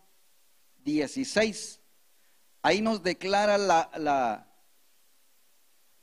[0.84, 1.80] 16.
[2.62, 4.45] Ahí nos declara la,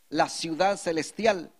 [0.08, 1.52] la, ciudad celestial.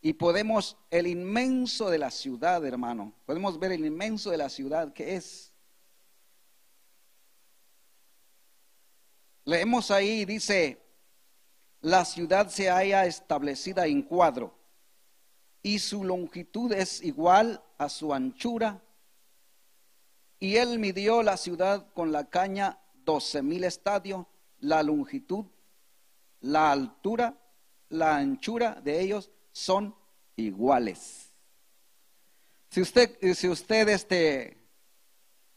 [0.00, 4.94] Y podemos, el inmenso de la ciudad, hermano, podemos ver el inmenso de la ciudad
[4.94, 5.52] que es.
[9.44, 10.89] Leemos ahí, dice,
[11.80, 14.54] la ciudad se haya establecida en cuadro
[15.62, 18.82] y su longitud es igual a su anchura.
[20.38, 24.26] Y él midió la ciudad con la caña doce mil estadios,
[24.58, 25.46] la longitud,
[26.40, 27.36] la altura,
[27.88, 29.94] la anchura de ellos son
[30.36, 31.30] iguales.
[32.70, 34.56] Si usted, si usted este,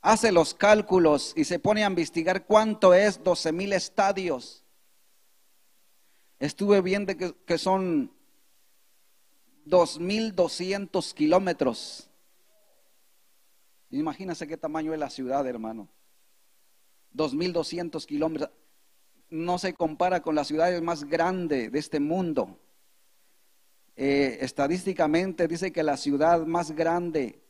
[0.01, 4.62] hace los cálculos y se pone a investigar cuánto es doce mil estadios,
[6.43, 8.11] Estuve viendo que, que son
[9.65, 12.09] 2.200 kilómetros.
[13.91, 15.87] Imagínense qué tamaño es la ciudad, hermano.
[17.15, 18.49] 2.200 kilómetros.
[19.29, 22.59] No se compara con las ciudades más grandes de este mundo.
[23.95, 27.41] Eh, estadísticamente dice que la ciudad más grande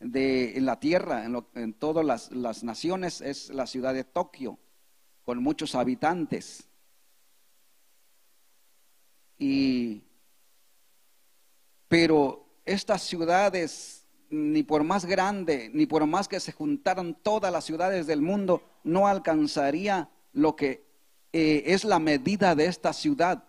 [0.00, 4.58] de, en la tierra, en, en todas las naciones, es la ciudad de Tokio,
[5.22, 6.69] con muchos habitantes.
[9.40, 10.02] Y,
[11.88, 17.64] pero estas ciudades, ni por más grande, ni por más que se juntaran todas las
[17.64, 20.84] ciudades del mundo, no alcanzaría lo que
[21.32, 23.42] eh, es la medida de esta ciudad.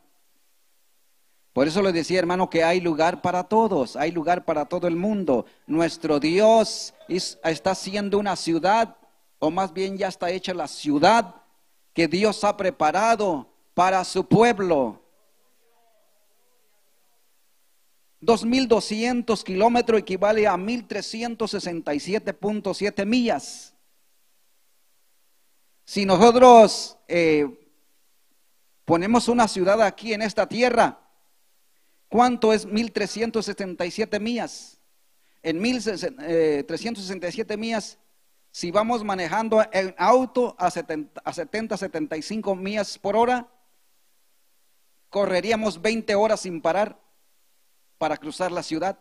[1.51, 4.95] Por eso le decía, hermano, que hay lugar para todos, hay lugar para todo el
[4.95, 5.45] mundo.
[5.67, 8.95] Nuestro Dios está siendo una ciudad,
[9.39, 11.36] o más bien ya está hecha la ciudad
[11.93, 15.01] que Dios ha preparado para su pueblo.
[18.22, 23.76] 2.200 kilómetros equivale a 1.367.7 millas.
[25.84, 27.48] Si nosotros eh,
[28.86, 31.00] ponemos una ciudad aquí en esta tierra,
[32.10, 34.80] ¿cuánto es 1.367 millas?
[35.42, 37.98] En 1.367 eh, millas,
[38.52, 43.50] si vamos manejando en auto a 70, a 70, 75 millas por hora,
[45.10, 47.00] correríamos 20 horas sin parar
[48.02, 48.97] para cruzar la ciudad.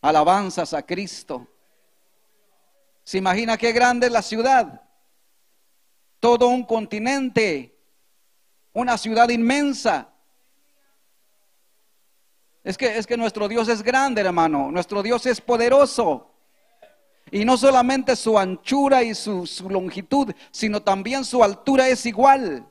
[0.00, 1.46] Alabanzas a Cristo.
[3.04, 4.82] ¿Se imagina qué grande es la ciudad?
[6.18, 7.78] Todo un continente,
[8.72, 10.12] una ciudad inmensa.
[12.64, 14.72] Es que, es que nuestro Dios es grande, hermano.
[14.72, 16.34] Nuestro Dios es poderoso.
[17.30, 22.68] Y no solamente su anchura y su, longitud, sino también su altura es igual.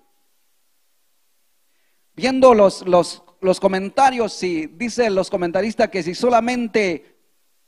[2.14, 7.16] Viendo los, los, los comentarios, si dicen los comentaristas que si solamente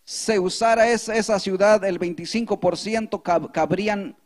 [0.03, 4.17] se usara esa, esa ciudad, el 25% cab- cabrían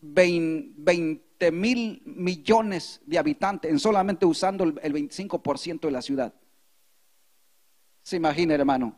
[0.00, 6.32] 20 mil millones de habitantes en solamente usando el 25% de la ciudad.
[8.02, 8.96] Se imagina, hermano.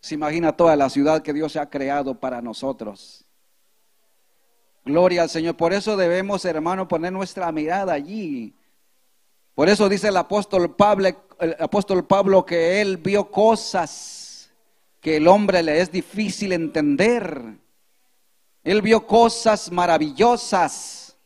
[0.00, 3.24] Se imagina toda la ciudad que Dios ha creado para nosotros.
[4.84, 5.56] Gloria al Señor.
[5.56, 8.56] Por eso debemos, hermano, poner nuestra mirada allí.
[9.54, 11.08] Por eso dice el apóstol Pablo,
[11.58, 14.22] apóstol Pablo que él vio cosas
[15.02, 17.58] que el hombre le es difícil entender.
[18.62, 21.16] Él vio cosas maravillosas.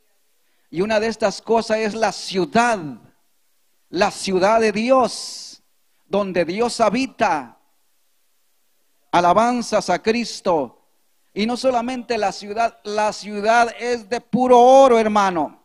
[0.70, 2.78] Y una de estas cosas es la ciudad,
[3.90, 5.62] la ciudad de Dios,
[6.06, 7.58] donde Dios habita.
[9.12, 10.82] Alabanzas a Cristo.
[11.34, 15.62] Y no solamente la ciudad, la ciudad es de puro oro, hermano.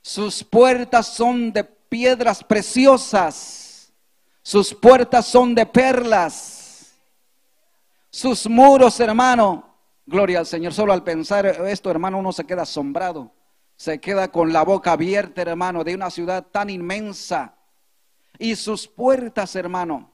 [0.00, 3.92] Sus puertas son de piedras preciosas.
[4.40, 6.98] Sus puertas son de perlas.
[8.08, 9.76] Sus muros, hermano.
[10.06, 10.72] Gloria al Señor.
[10.72, 13.30] Solo al pensar esto, hermano, uno se queda asombrado.
[13.76, 17.56] Se queda con la boca abierta, hermano, de una ciudad tan inmensa.
[18.38, 20.10] Y sus puertas, hermano.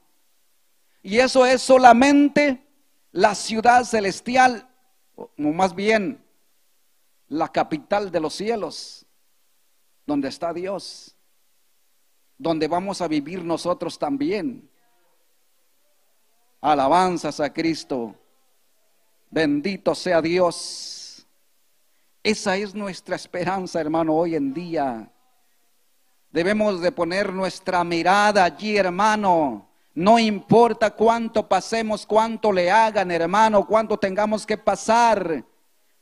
[1.00, 2.66] Y eso es solamente
[3.12, 4.68] la ciudad celestial,
[5.14, 6.24] o más bien
[7.28, 9.06] la capital de los cielos,
[10.04, 11.14] donde está Dios,
[12.38, 14.70] donde vamos a vivir nosotros también.
[16.60, 18.14] Alabanzas a Cristo.
[19.30, 21.26] Bendito sea Dios.
[22.22, 25.12] Esa es nuestra esperanza, hermano, hoy en día.
[26.30, 29.68] Debemos de poner nuestra mirada allí, hermano.
[29.94, 35.44] No importa cuánto pasemos, cuánto le hagan, hermano, cuánto tengamos que pasar.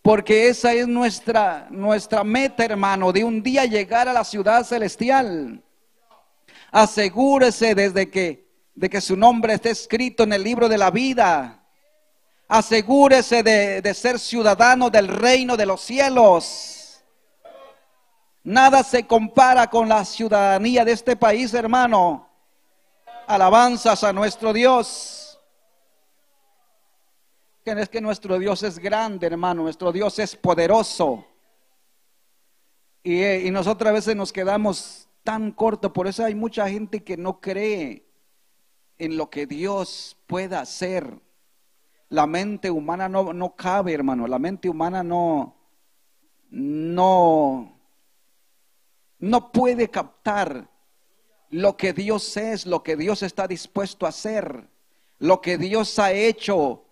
[0.03, 5.63] Porque esa es nuestra, nuestra meta, hermano, de un día llegar a la ciudad celestial.
[6.71, 11.65] Asegúrese desde que, de que su nombre esté escrito en el libro de la vida.
[12.49, 17.03] Asegúrese de, de ser ciudadano del reino de los cielos.
[18.45, 22.29] Nada se compara con la ciudadanía de este país, hermano.
[23.27, 25.41] Alabanzas a nuestro Dios.
[27.65, 29.65] Es que nuestro Dios es grande, hermano.
[29.65, 31.27] Nuestro Dios es poderoso.
[33.03, 35.91] Y, eh, y nosotros a veces nos quedamos tan cortos.
[35.93, 38.07] Por eso hay mucha gente que no cree
[38.97, 41.21] en lo que Dios pueda hacer.
[42.09, 44.29] La mente humana no, no cabe, hermano.
[44.29, 45.57] La mente humana no,
[46.49, 47.77] no,
[49.19, 50.71] no puede captar
[51.51, 54.69] lo que Dios es, lo que Dios está dispuesto a hacer,
[55.19, 56.85] lo que Dios ha hecho,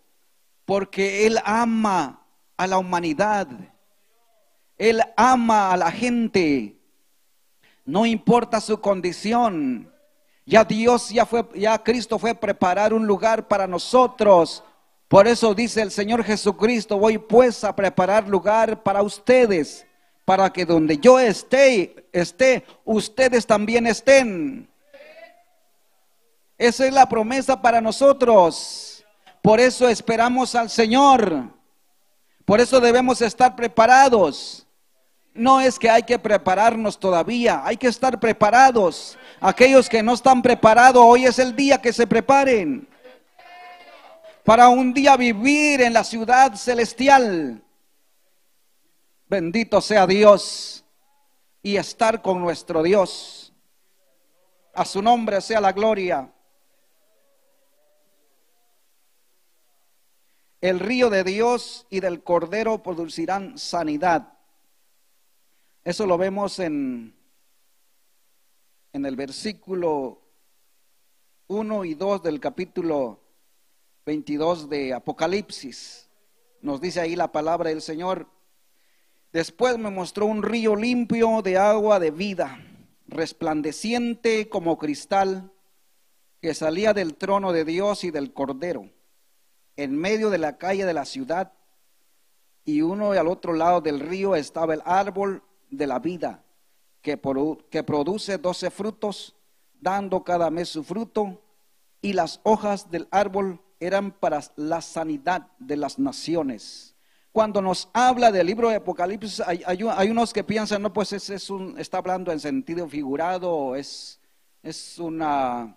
[0.65, 2.27] porque Él ama
[2.57, 3.47] a la humanidad,
[4.77, 6.81] Él ama a la gente,
[7.85, 9.91] no importa su condición.
[10.47, 14.63] Ya Dios, ya fue, ya Cristo fue a preparar un lugar para nosotros.
[15.09, 19.87] Por eso dice el Señor Jesucristo, voy pues a preparar lugar para ustedes
[20.25, 24.69] para que donde yo esté, esté, ustedes también estén.
[26.57, 29.05] Esa es la promesa para nosotros.
[29.43, 31.51] Por eso esperamos al Señor.
[32.45, 34.64] Por eso debemos estar preparados.
[35.35, 39.19] No es que hay que prepararnos todavía, hay que estar preparados.
[39.41, 42.87] Aquellos que no están preparados, hoy es el día que se preparen.
[44.45, 47.61] Para un día vivir en la ciudad celestial.
[49.27, 50.85] Bendito sea Dios
[51.63, 53.53] y estar con nuestro Dios.
[54.73, 56.31] A su nombre sea la gloria.
[60.61, 64.34] El río de Dios y del Cordero producirán sanidad.
[65.85, 67.15] Eso lo vemos en,
[68.95, 70.23] en el versículo
[71.49, 73.21] 1 y 2 del capítulo
[74.07, 76.09] 22 de Apocalipsis.
[76.63, 78.27] Nos dice ahí la palabra del Señor.
[79.31, 82.65] Después me mostró un río limpio de agua de vida,
[83.07, 85.53] resplandeciente como cristal,
[86.41, 88.89] que salía del trono de Dios y del Cordero,
[89.77, 91.53] en medio de la calle de la ciudad,
[92.65, 95.43] y uno y al otro lado del río estaba el árbol
[95.77, 96.45] de la vida,
[97.03, 97.21] que,
[97.71, 99.35] que produce doce frutos,
[99.81, 101.41] dando cada mes su fruto,
[102.01, 106.95] y las hojas del árbol eran para la sanidad de las naciones
[107.35, 111.13] cuando nos habla del libro de Apocalipsis, hay, hay, hay unos que piensan, no, pues
[111.13, 114.21] ese es un, está hablando en sentido figurado, es,
[114.63, 115.77] es una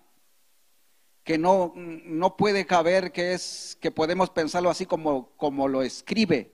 [1.23, 6.53] que no, no puede caber, que es que podemos pensarlo así como, como lo escribe.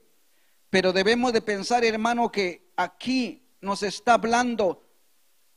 [0.74, 4.82] Pero debemos de pensar, hermano, que aquí nos está hablando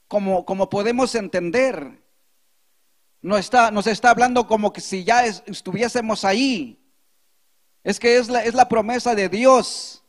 [0.07, 2.03] como, como podemos entender.
[3.23, 6.79] nos está, nos está hablando como que si ya estuviésemos ahí.
[7.83, 10.03] Es que es la, es la promesa de Dios.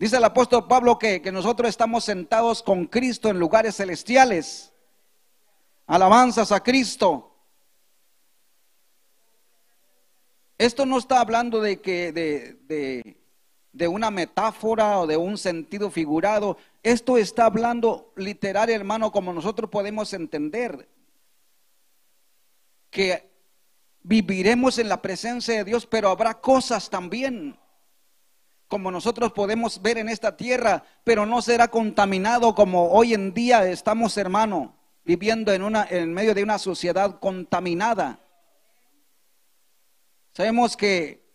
[0.00, 4.72] Dice el apóstol Pablo que, que nosotros estamos sentados con Cristo en lugares celestiales.
[5.86, 7.36] Alabanzas a Cristo.
[10.58, 13.19] Esto no está hablando de que de,
[13.72, 16.56] de, una metáfora o de un sentido figurado.
[16.82, 20.88] Esto está hablando literal, hermano, como nosotros podemos entender.
[22.90, 23.30] Que
[24.02, 27.56] viviremos en la presencia de Dios, pero habrá cosas también
[28.70, 33.68] como nosotros podemos ver en esta tierra, pero no será contaminado como hoy en día
[33.68, 38.20] estamos, hermano, viviendo en, una, en medio de una sociedad contaminada.
[40.32, 41.29] Sabemos que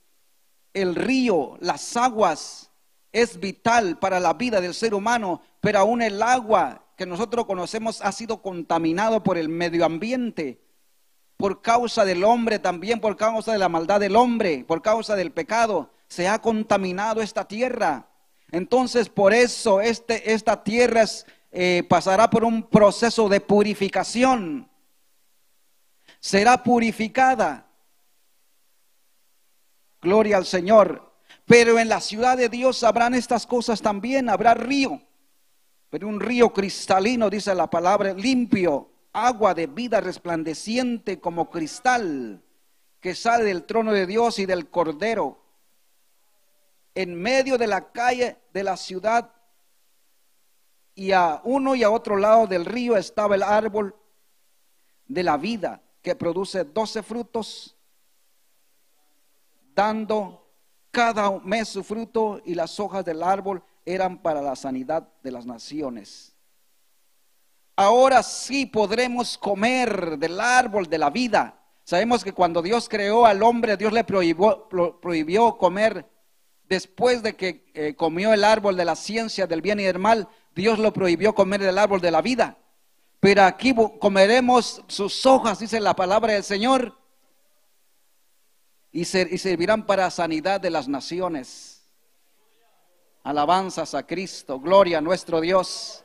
[0.75, 2.69] el río, las aguas,
[3.11, 8.01] es vital para la vida del ser humano, pero aún el agua que nosotros conocemos
[8.01, 10.61] ha sido contaminado por el medio ambiente,
[11.37, 15.31] por causa del hombre también, por causa de la maldad del hombre, por causa del
[15.31, 18.07] pecado se ha contaminado esta tierra.
[18.51, 21.03] Entonces, por eso este, esta tierra
[21.51, 24.69] eh, pasará por un proceso de purificación.
[26.19, 27.64] Será purificada.
[30.05, 31.11] Gloria al Señor.
[31.45, 34.29] Pero en la ciudad de Dios habrán estas cosas también.
[34.29, 35.01] Habrá río.
[35.89, 42.43] Pero un río cristalino, dice la palabra, limpio, agua de vida resplandeciente como cristal,
[42.99, 45.45] que sale del trono de Dios y del Cordero
[46.95, 49.29] en medio de la calle de la ciudad
[50.95, 53.93] y a uno y a otro lado del río estaba el árbol
[55.05, 57.74] de la vida que produce doce frutos,
[59.75, 60.47] dando
[60.89, 65.45] cada mes su fruto y las hojas del árbol eran para la sanidad de las
[65.45, 66.33] naciones.
[67.75, 71.61] Ahora sí podremos comer del árbol de la vida.
[71.83, 74.69] Sabemos que cuando Dios creó al hombre, Dios le prohibió,
[75.01, 76.09] prohibió comer
[76.69, 80.27] después de que eh, comió el árbol de la ciencia del bien y del mal,
[80.55, 82.57] Dios lo prohibió comer el árbol de la vida.
[83.19, 86.95] Pero aquí comeremos sus hojas, dice la palabra del Señor,
[88.95, 91.83] y, y servirán para sanidad de las naciones.
[93.23, 96.03] Alabanzas a Cristo, gloria a nuestro Dios.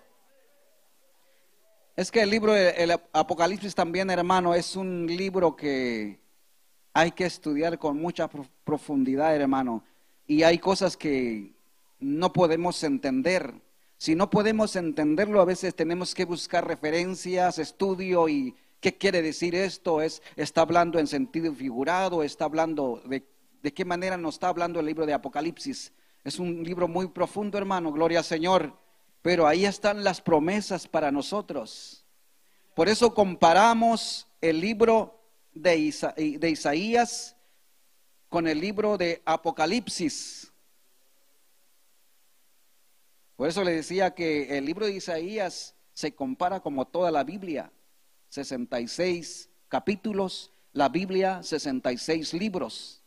[1.95, 6.18] Es que el libro del Apocalipsis también, hermano, es un libro que
[6.93, 8.28] hay que estudiar con mucha
[8.64, 9.84] profundidad, hermano
[10.30, 11.53] y hay cosas que
[11.99, 13.53] no podemos entender.
[13.99, 19.55] Si no podemos entenderlo, a veces tenemos que buscar referencias, estudio y qué quiere decir
[19.55, 20.01] esto.
[20.03, 23.26] Es, está hablando en sentido figurado, está hablando de,
[23.62, 25.93] de qué manera nos está hablando el libro de Apocalipsis.
[26.24, 28.76] Es un libro muy profundo, hermano, gloria al Señor.
[29.22, 32.05] Pero ahí están las promesas para nosotros.
[32.74, 35.20] Por eso comparamos el libro
[35.53, 35.95] de,
[36.39, 37.37] de Isaías
[38.28, 40.53] con el libro de Apocalipsis.
[43.37, 47.72] Por eso le decía que el libro de Isaías se compara como toda la Biblia,
[48.31, 53.03] 66 capítulos, la Biblia 66 libros.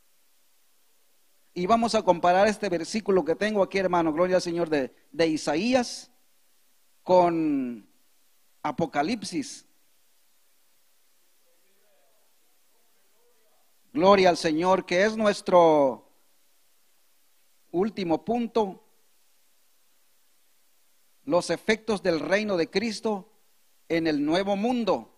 [1.54, 5.28] Y vamos a comparar este versículo que tengo aquí, hermano, gloria al Señor, de, de
[5.28, 6.12] Isaías
[7.04, 7.88] con
[8.62, 9.66] Apocalipsis.
[13.94, 16.12] Gloria al Señor, que es nuestro
[17.72, 18.84] último punto.
[21.24, 23.30] Los efectos del reino de Cristo
[23.88, 25.13] en el nuevo mundo.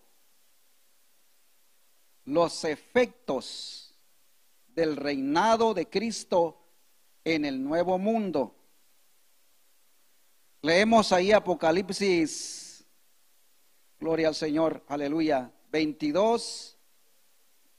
[2.26, 3.94] Los efectos
[4.68, 6.62] del reinado de Cristo
[7.24, 8.54] en el nuevo mundo.
[10.62, 12.84] Leemos ahí Apocalipsis,
[13.98, 16.76] gloria al Señor, aleluya, 22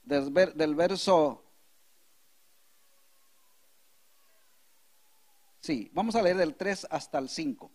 [0.04, 1.44] del, verso...
[5.60, 7.70] Sí, vamos a leer del 3 hasta el 5.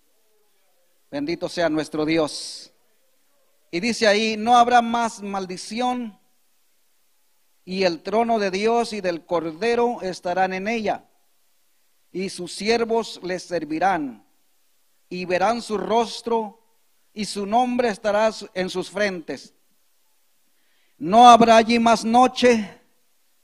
[1.10, 2.72] Bendito sea nuestro Dios.
[3.70, 6.18] Y dice ahí, no habrá más maldición
[7.64, 11.08] y el trono de Dios y del Cordero estarán en ella,
[12.10, 14.26] y sus siervos les servirán,
[15.08, 16.60] y verán su rostro,
[17.12, 19.54] y su nombre estará en sus frentes
[21.02, 22.80] no habrá allí más noche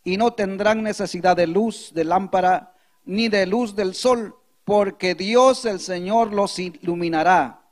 [0.04, 2.72] y no tendrán necesidad de luz, de lámpara,
[3.04, 7.68] ni de luz del sol, porque Dios el Señor los iluminará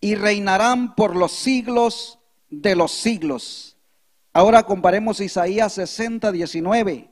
[0.00, 2.18] y reinarán por los siglos
[2.50, 3.75] de los siglos.
[4.36, 7.10] Ahora comparemos Isaías 60, 19.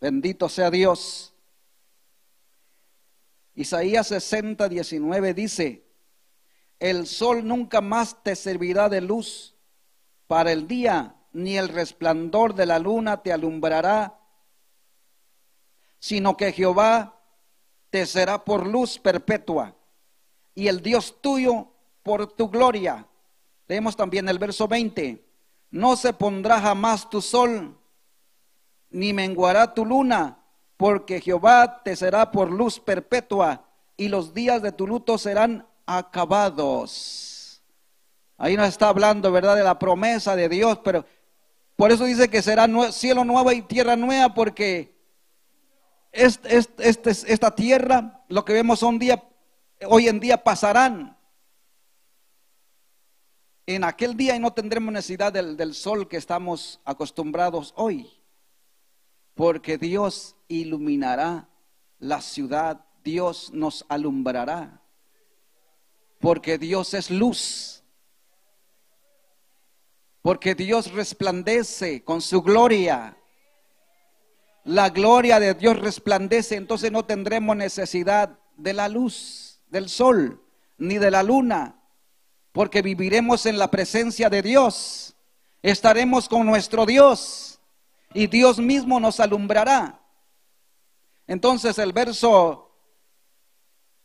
[0.00, 1.32] Bendito sea Dios.
[3.54, 5.86] Isaías 60, 19 dice,
[6.80, 9.54] el sol nunca más te servirá de luz
[10.26, 14.18] para el día, ni el resplandor de la luna te alumbrará,
[16.00, 17.22] sino que Jehová
[17.90, 19.76] te será por luz perpetua
[20.54, 21.68] y el Dios tuyo
[22.02, 23.06] por tu gloria.
[23.66, 25.24] Leemos también el verso 20.
[25.70, 27.76] No se pondrá jamás tu sol,
[28.90, 30.38] ni menguará tu luna,
[30.76, 33.64] porque Jehová te será por luz perpetua,
[33.96, 37.62] y los días de tu luto serán acabados.
[38.36, 41.04] Ahí nos está hablando, ¿verdad?, de la promesa de Dios, pero
[41.76, 44.94] por eso dice que será cielo nuevo y tierra nueva, porque
[46.12, 49.22] esta tierra, lo que vemos un día,
[49.88, 51.16] hoy en día pasarán.
[53.66, 58.12] En aquel día y no tendremos necesidad del, del sol que estamos acostumbrados hoy,
[59.34, 61.48] porque Dios iluminará
[61.98, 64.82] la ciudad, Dios nos alumbrará,
[66.20, 67.82] porque Dios es luz,
[70.24, 73.16] porque Dios resplandece con su gloria.
[74.64, 80.40] La gloria de Dios resplandece, entonces no tendremos necesidad de la luz, del sol,
[80.78, 81.82] ni de la luna,
[82.52, 85.16] porque viviremos en la presencia de Dios,
[85.62, 87.58] estaremos con nuestro Dios
[88.14, 90.00] y Dios mismo nos alumbrará.
[91.26, 92.70] Entonces el verso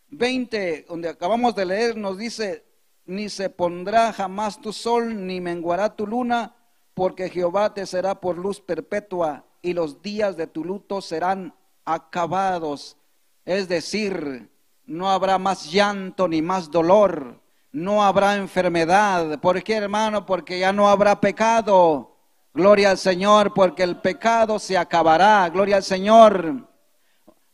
[0.07, 2.65] 20, donde acabamos de leer, nos dice,
[3.05, 6.55] ni se pondrá jamás tu sol, ni menguará tu luna,
[6.95, 11.53] porque Jehová te será por luz perpetua y los días de tu luto serán
[11.86, 12.97] acabados.
[13.45, 14.49] Es decir,
[14.89, 17.39] no habrá más llanto ni más dolor,
[17.71, 19.39] no habrá enfermedad.
[19.39, 20.25] ¿Por qué, hermano?
[20.25, 22.17] Porque ya no habrá pecado.
[22.55, 25.47] Gloria al Señor, porque el pecado se acabará.
[25.49, 26.67] Gloria al Señor.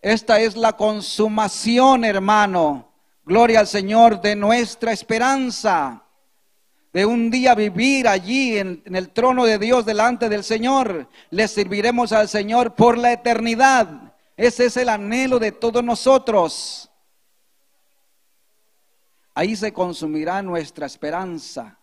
[0.02, 2.88] Esta es la consumación, hermano.
[3.26, 6.04] Gloria al Señor de nuestra esperanza.
[6.94, 11.10] De un día vivir allí en, en, el trono de Dios delante del Señor.
[11.32, 14.14] Le serviremos al Señor por la eternidad.
[14.38, 16.90] Ese es el anhelo de todos nosotros.
[19.38, 21.78] Ahí se consumirá nuestra esperanza,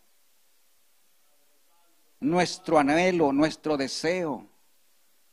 [2.18, 4.48] nuestro anhelo, nuestro deseo.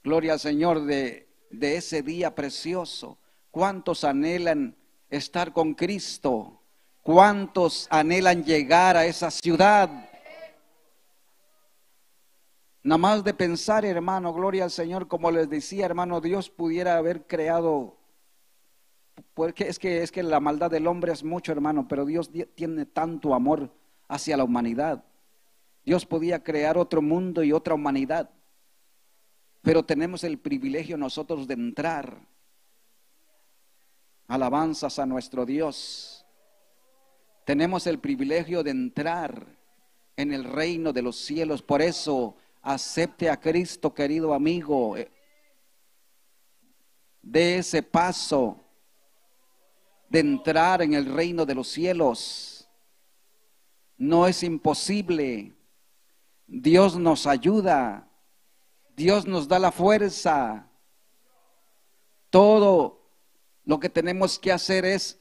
[0.03, 3.17] Gloria al Señor de, de ese día precioso.
[3.51, 4.75] ¿Cuántos anhelan
[5.09, 6.61] estar con Cristo?
[7.01, 9.89] ¿Cuántos anhelan llegar a esa ciudad?
[12.83, 17.25] Nada más de pensar, hermano, gloria al Señor, como les decía, hermano, Dios pudiera haber
[17.27, 17.98] creado
[19.33, 22.85] porque es que, es que la maldad del hombre es mucho, hermano, pero Dios tiene
[22.85, 23.71] tanto amor
[24.07, 25.03] hacia la humanidad.
[25.85, 28.29] Dios podía crear otro mundo y otra humanidad,
[29.61, 32.27] pero tenemos el privilegio nosotros de entrar.
[34.27, 36.25] Alabanzas a nuestro Dios.
[37.45, 39.57] Tenemos el privilegio de entrar
[40.15, 41.63] en el reino de los cielos.
[41.63, 44.95] Por eso, acepte a Cristo, querido amigo.
[47.21, 48.59] De ese paso
[50.09, 52.67] de entrar en el reino de los cielos.
[53.97, 55.55] No es imposible.
[56.47, 58.09] Dios nos ayuda.
[58.95, 60.67] Dios nos da la fuerza.
[62.29, 62.99] Todo
[63.63, 65.19] lo que tenemos que hacer es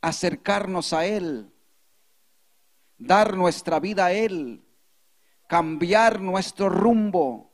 [0.00, 1.52] acercarnos a Él,
[2.98, 4.64] dar nuestra vida a Él,
[5.48, 7.52] cambiar nuestro rumbo.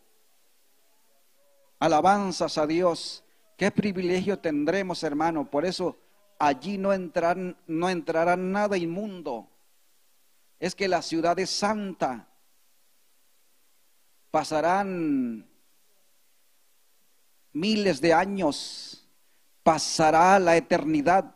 [1.80, 3.24] Alabanzas a Dios.
[3.57, 5.49] Qué privilegio tendremos, hermano.
[5.49, 5.97] Por eso
[6.39, 9.49] allí no, entrarán, no entrará nada inmundo.
[10.61, 12.28] Es que la ciudad es santa.
[14.30, 15.49] Pasarán
[17.53, 19.09] miles de años,
[19.62, 21.34] pasará la eternidad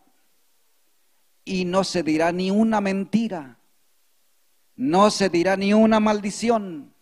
[1.45, 3.59] y no se dirá ni una mentira,
[4.77, 6.95] no se dirá ni una maldición.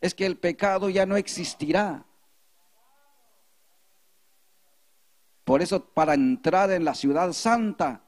[0.00, 2.04] Es que el pecado ya no existirá.
[5.44, 8.02] Por eso para entrar en la ciudad santa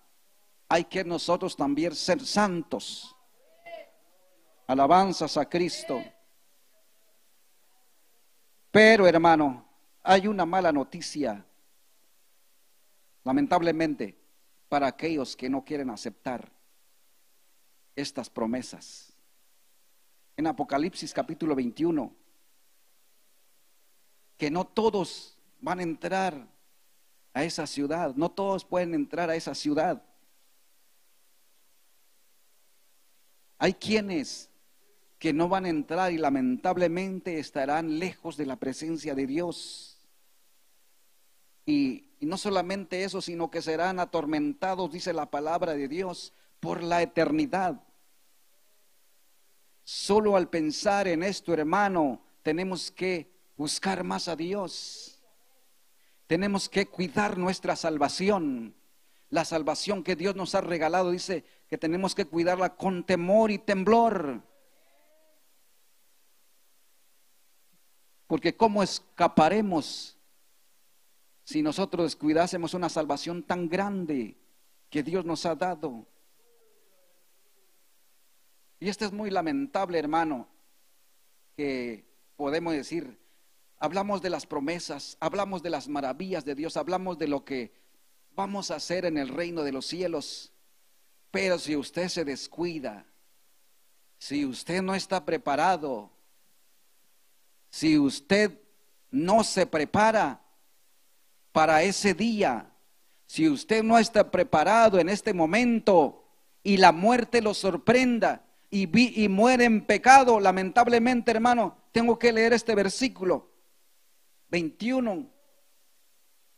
[0.68, 3.14] hay que nosotros también ser santos.
[4.66, 6.02] Alabanzas a Cristo.
[8.70, 9.68] Pero hermano,
[10.02, 11.44] hay una mala noticia,
[13.24, 14.18] lamentablemente,
[14.68, 16.50] para aquellos que no quieren aceptar
[17.94, 19.12] estas promesas.
[20.36, 22.12] En Apocalipsis capítulo 21,
[24.36, 26.53] que no todos van a entrar
[27.34, 28.14] a esa ciudad.
[28.14, 30.02] No todos pueden entrar a esa ciudad.
[33.58, 34.50] Hay quienes
[35.18, 39.98] que no van a entrar y lamentablemente estarán lejos de la presencia de Dios.
[41.66, 47.02] Y, no solamente eso, sino que serán atormentados, dice la palabra de Dios, por la
[47.02, 47.82] eternidad.
[49.82, 55.13] Solo al pensar en esto, hermano, tenemos que buscar más a Dios.
[56.26, 58.74] Tenemos que cuidar nuestra salvación.
[59.30, 63.58] La salvación que Dios nos ha regalado dice que tenemos que cuidarla con temor y
[63.58, 64.42] temblor.
[68.26, 70.18] Porque ¿cómo escaparemos
[71.44, 74.36] si nosotros descuidásemos una salvación tan grande
[74.88, 76.06] que Dios nos ha dado?
[78.80, 80.48] Y esto es muy lamentable, hermano,
[81.56, 82.04] que
[82.36, 83.18] podemos decir,
[83.78, 87.72] hablamos de las promesas, hablamos de las maravillas de Dios, hablamos de lo que
[88.34, 90.52] vamos a hacer en el reino de los cielos,
[91.30, 93.06] pero si usted se descuida,
[94.18, 96.10] si usted no está preparado,
[97.70, 98.58] si usted
[99.10, 100.42] no se prepara
[101.52, 102.72] para ese día,
[103.26, 106.24] si usted no está preparado en este momento
[106.62, 112.32] y la muerte lo sorprenda, y, vi, y muere en pecado, lamentablemente, hermano, tengo que
[112.32, 113.53] leer este versículo
[114.54, 115.28] 21,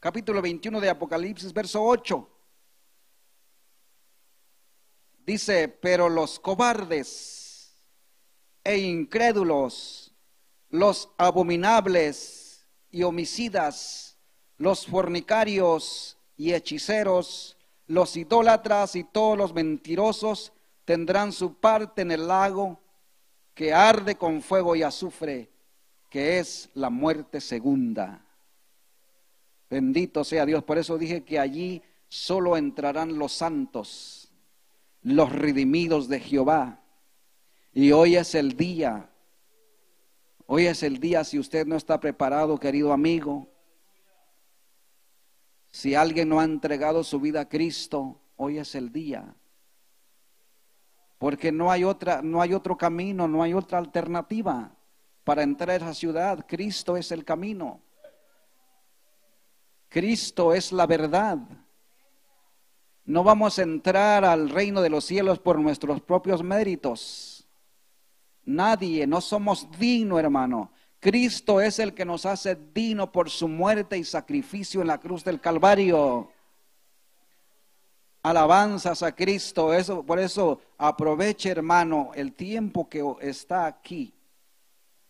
[0.00, 2.28] capítulo 21 de Apocalipsis, verso 8.
[5.24, 7.74] Dice, pero los cobardes
[8.62, 10.12] e incrédulos,
[10.68, 14.18] los abominables y homicidas,
[14.58, 20.52] los fornicarios y hechiceros, los idólatras y todos los mentirosos
[20.84, 22.78] tendrán su parte en el lago
[23.54, 25.55] que arde con fuego y azufre,
[26.16, 28.24] que es la muerte segunda.
[29.68, 30.64] Bendito sea Dios.
[30.64, 34.32] Por eso dije que allí solo entrarán los santos,
[35.02, 36.80] los redimidos de Jehová.
[37.74, 39.10] Y hoy es el día.
[40.46, 43.52] Hoy es el día si usted no está preparado, querido amigo.
[45.70, 49.36] Si alguien no ha entregado su vida a Cristo, hoy es el día
[51.18, 54.75] porque no hay otra, no hay otro camino, no hay otra alternativa
[55.26, 56.46] para entrar a esa ciudad.
[56.46, 57.80] Cristo es el camino.
[59.88, 61.36] Cristo es la verdad.
[63.04, 67.44] No vamos a entrar al reino de los cielos por nuestros propios méritos.
[68.44, 70.70] Nadie, no somos dignos, hermano.
[71.00, 75.24] Cristo es el que nos hace digno por su muerte y sacrificio en la cruz
[75.24, 76.30] del Calvario
[78.22, 79.72] alabanzas a Cristo.
[79.72, 84.15] Eso, por eso aproveche, hermano, el tiempo que está aquí.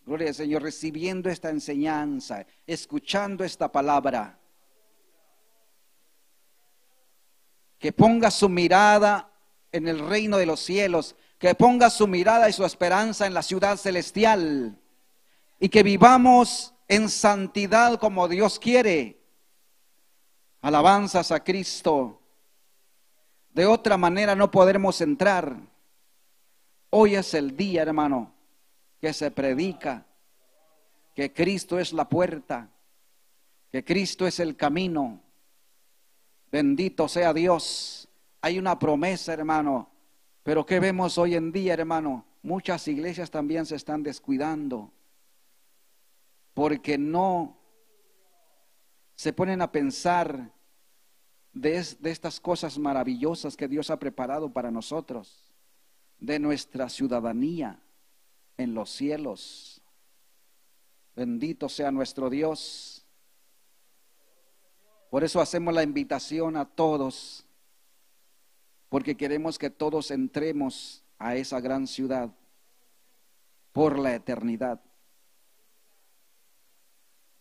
[0.07, 4.39] Gloria al Señor, recibiendo esta enseñanza, escuchando esta palabra.
[7.77, 9.33] Que ponga su mirada
[9.73, 13.43] en el reino de los cielos, que ponga su mirada y su esperanza en la
[13.43, 14.81] ciudad celestial
[15.59, 19.21] y que vivamos en santidad como Dios quiere.
[20.61, 22.23] Alabanzas a Cristo.
[23.51, 25.57] De otra manera no podremos entrar.
[26.91, 28.36] Hoy es el día, hermano,
[29.07, 30.05] que se predica
[31.15, 32.73] que Cristo es la puerta,
[33.71, 35.23] que Cristo es el camino.
[36.51, 38.09] Bendito sea Dios.
[38.41, 39.89] Hay una promesa, hermano.
[40.43, 42.27] Pero ¿qué vemos hoy en día, hermano?
[42.43, 44.91] Muchas iglesias también se están descuidando
[46.53, 47.57] porque no
[49.15, 50.51] se ponen a pensar
[51.53, 55.55] de, estas cosas maravillosas que Dios ha preparado para nosotros,
[56.19, 57.81] de nuestra ciudadanía
[58.57, 59.81] en los cielos.
[61.15, 63.07] Bendito sea nuestro Dios.
[65.11, 67.47] Por eso hacemos la invitación a todos,
[68.89, 72.31] porque queremos que todos entremos a esa gran ciudad
[73.73, 74.81] por la eternidad.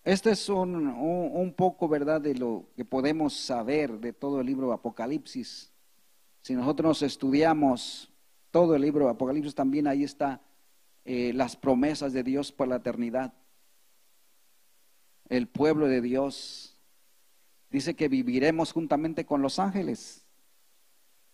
[0.05, 4.75] Este es un, poco, ¿verdad?, de lo que podemos saber de todo el libro de
[4.75, 5.71] Apocalipsis.
[6.41, 8.11] Si nosotros estudiamos
[8.51, 10.39] todo el libro de Apocalipsis, también ahí está
[11.05, 13.33] eh, las promesas de Dios por la eternidad.
[15.29, 16.79] El pueblo de Dios
[17.69, 20.25] dice que viviremos juntamente con los ángeles.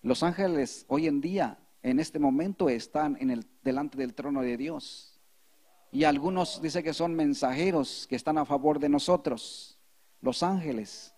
[0.01, 4.57] Los ángeles hoy en día, en este momento, están en el, delante del trono de
[4.57, 5.19] Dios.
[5.91, 9.79] Y algunos dice que son mensajeros que están a favor de nosotros,
[10.21, 11.13] los ángeles.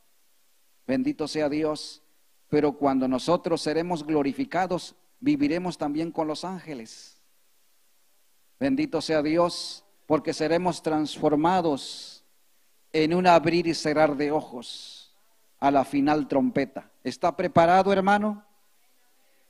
[0.88, 2.04] Bendito sea Dios.
[2.50, 7.13] Pero cuando nosotros seremos glorificados, viviremos también con los ángeles.
[8.64, 12.24] Bendito sea Dios, porque seremos transformados
[12.94, 15.14] en un abrir y cerrar de ojos
[15.60, 16.90] a la final trompeta.
[17.04, 18.42] ¿Está preparado, hermano?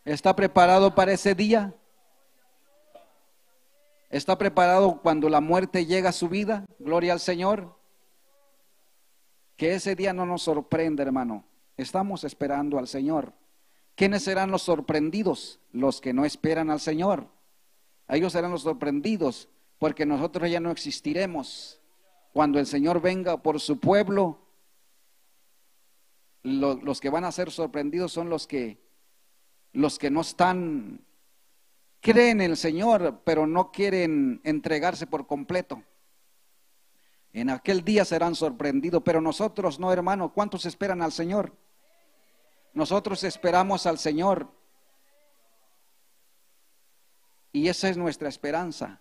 [0.03, 1.75] ¿Está preparado para ese día?
[4.09, 6.65] ¿Está preparado cuando la muerte llega a su vida?
[6.79, 7.77] Gloria al Señor.
[9.57, 11.45] Que ese día no nos sorprenda, hermano.
[11.77, 13.31] Estamos esperando al Señor.
[13.93, 15.59] ¿Quiénes serán los sorprendidos?
[15.71, 17.27] Los que no esperan al Señor.
[18.15, 19.49] Ellos serán los sorprendidos
[19.79, 21.81] porque nosotros ya no existiremos.
[22.31, 24.39] Cuando el Señor venga por su pueblo,
[26.43, 28.83] los que van a ser sorprendidos son los que
[29.71, 31.03] los que no están
[31.99, 35.83] creen en el Señor, pero no quieren entregarse por completo.
[37.31, 41.51] En aquel día serán sorprendidos, pero nosotros no, hermano, ¿cuántos esperan al Señor?
[42.73, 44.51] Nosotros esperamos al Señor.
[47.53, 48.99] Y esa es nuestra esperanza.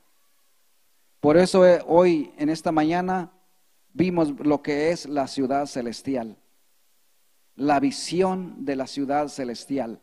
[1.20, 3.32] Por eso eh, hoy, en esta mañana,
[3.94, 6.36] vimos lo que es la ciudad celestial.
[7.56, 10.00] La visión de la ciudad celestial.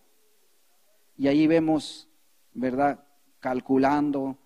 [1.16, 2.10] Y ahí vemos,
[2.54, 3.06] ¿verdad?
[3.39, 4.38] Calculando,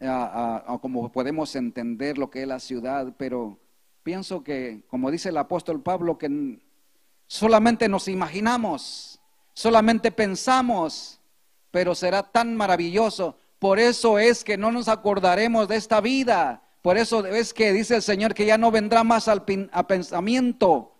[0.00, 3.58] a, como podemos entender lo que es la ciudad, pero
[4.02, 6.60] pienso que, como dice el apóstol Pablo, que
[7.26, 9.20] solamente nos imaginamos,
[9.52, 11.20] solamente pensamos,
[11.70, 13.36] pero será tan maravilloso.
[13.58, 16.62] Por eso es que no nos acordaremos de esta vida.
[16.82, 20.94] Por eso es que dice el Señor que ya no vendrá más al pensamiento.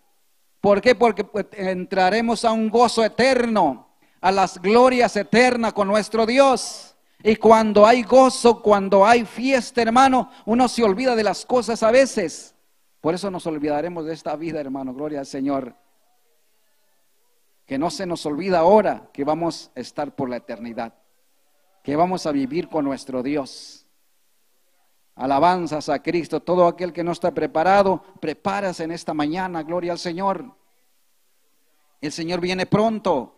[0.59, 0.95] ¿Por qué?
[0.95, 3.87] Porque pues, entraremos a un gozo eterno,
[4.19, 6.95] a las glorias eternas con nuestro Dios.
[7.23, 11.91] Y cuando hay gozo, cuando hay fiesta, hermano, uno se olvida de las cosas a
[11.91, 12.53] veces.
[13.01, 14.93] Por eso nos olvidaremos de esta vida, hermano.
[14.93, 15.73] Gloria al Señor.
[17.67, 20.95] Que no se nos olvida ahora que vamos a estar por la eternidad.
[21.83, 23.85] Que vamos a vivir con nuestro Dios.
[25.15, 26.39] Alabanzas a Cristo.
[26.39, 29.61] Todo aquel que no está preparado, prepárase en esta mañana.
[29.63, 30.55] Gloria al Señor.
[32.01, 33.35] El Señor viene pronto.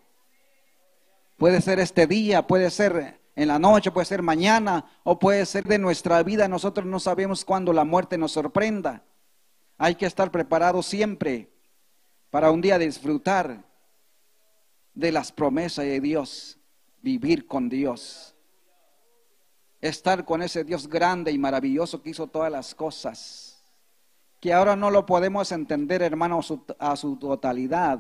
[1.38, 5.64] Puede ser este día, puede ser en la noche, puede ser mañana o puede ser
[5.64, 6.48] de nuestra vida.
[6.48, 9.06] Nosotros no sabemos cuándo la muerte nos sorprenda.
[9.78, 11.50] Hay que estar preparados siempre
[12.30, 13.69] para un día disfrutar
[14.94, 16.58] de las promesas de Dios,
[17.02, 18.36] vivir con Dios,
[19.82, 23.64] estar con ese Dios grande y maravilloso que hizo todas las cosas,
[24.40, 26.40] que ahora no lo podemos entender, hermano,
[26.80, 28.00] a su totalidad.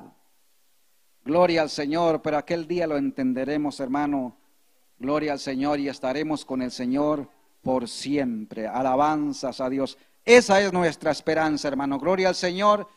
[1.25, 4.39] Gloria al Señor, pero aquel día lo entenderemos, hermano,
[4.99, 7.29] Gloria al Señor y estaremos con el Señor
[7.61, 8.67] por siempre.
[8.67, 9.97] Alabanzas a Dios.
[10.25, 11.97] Esa es nuestra esperanza, hermano.
[11.99, 12.87] Gloria al Señor.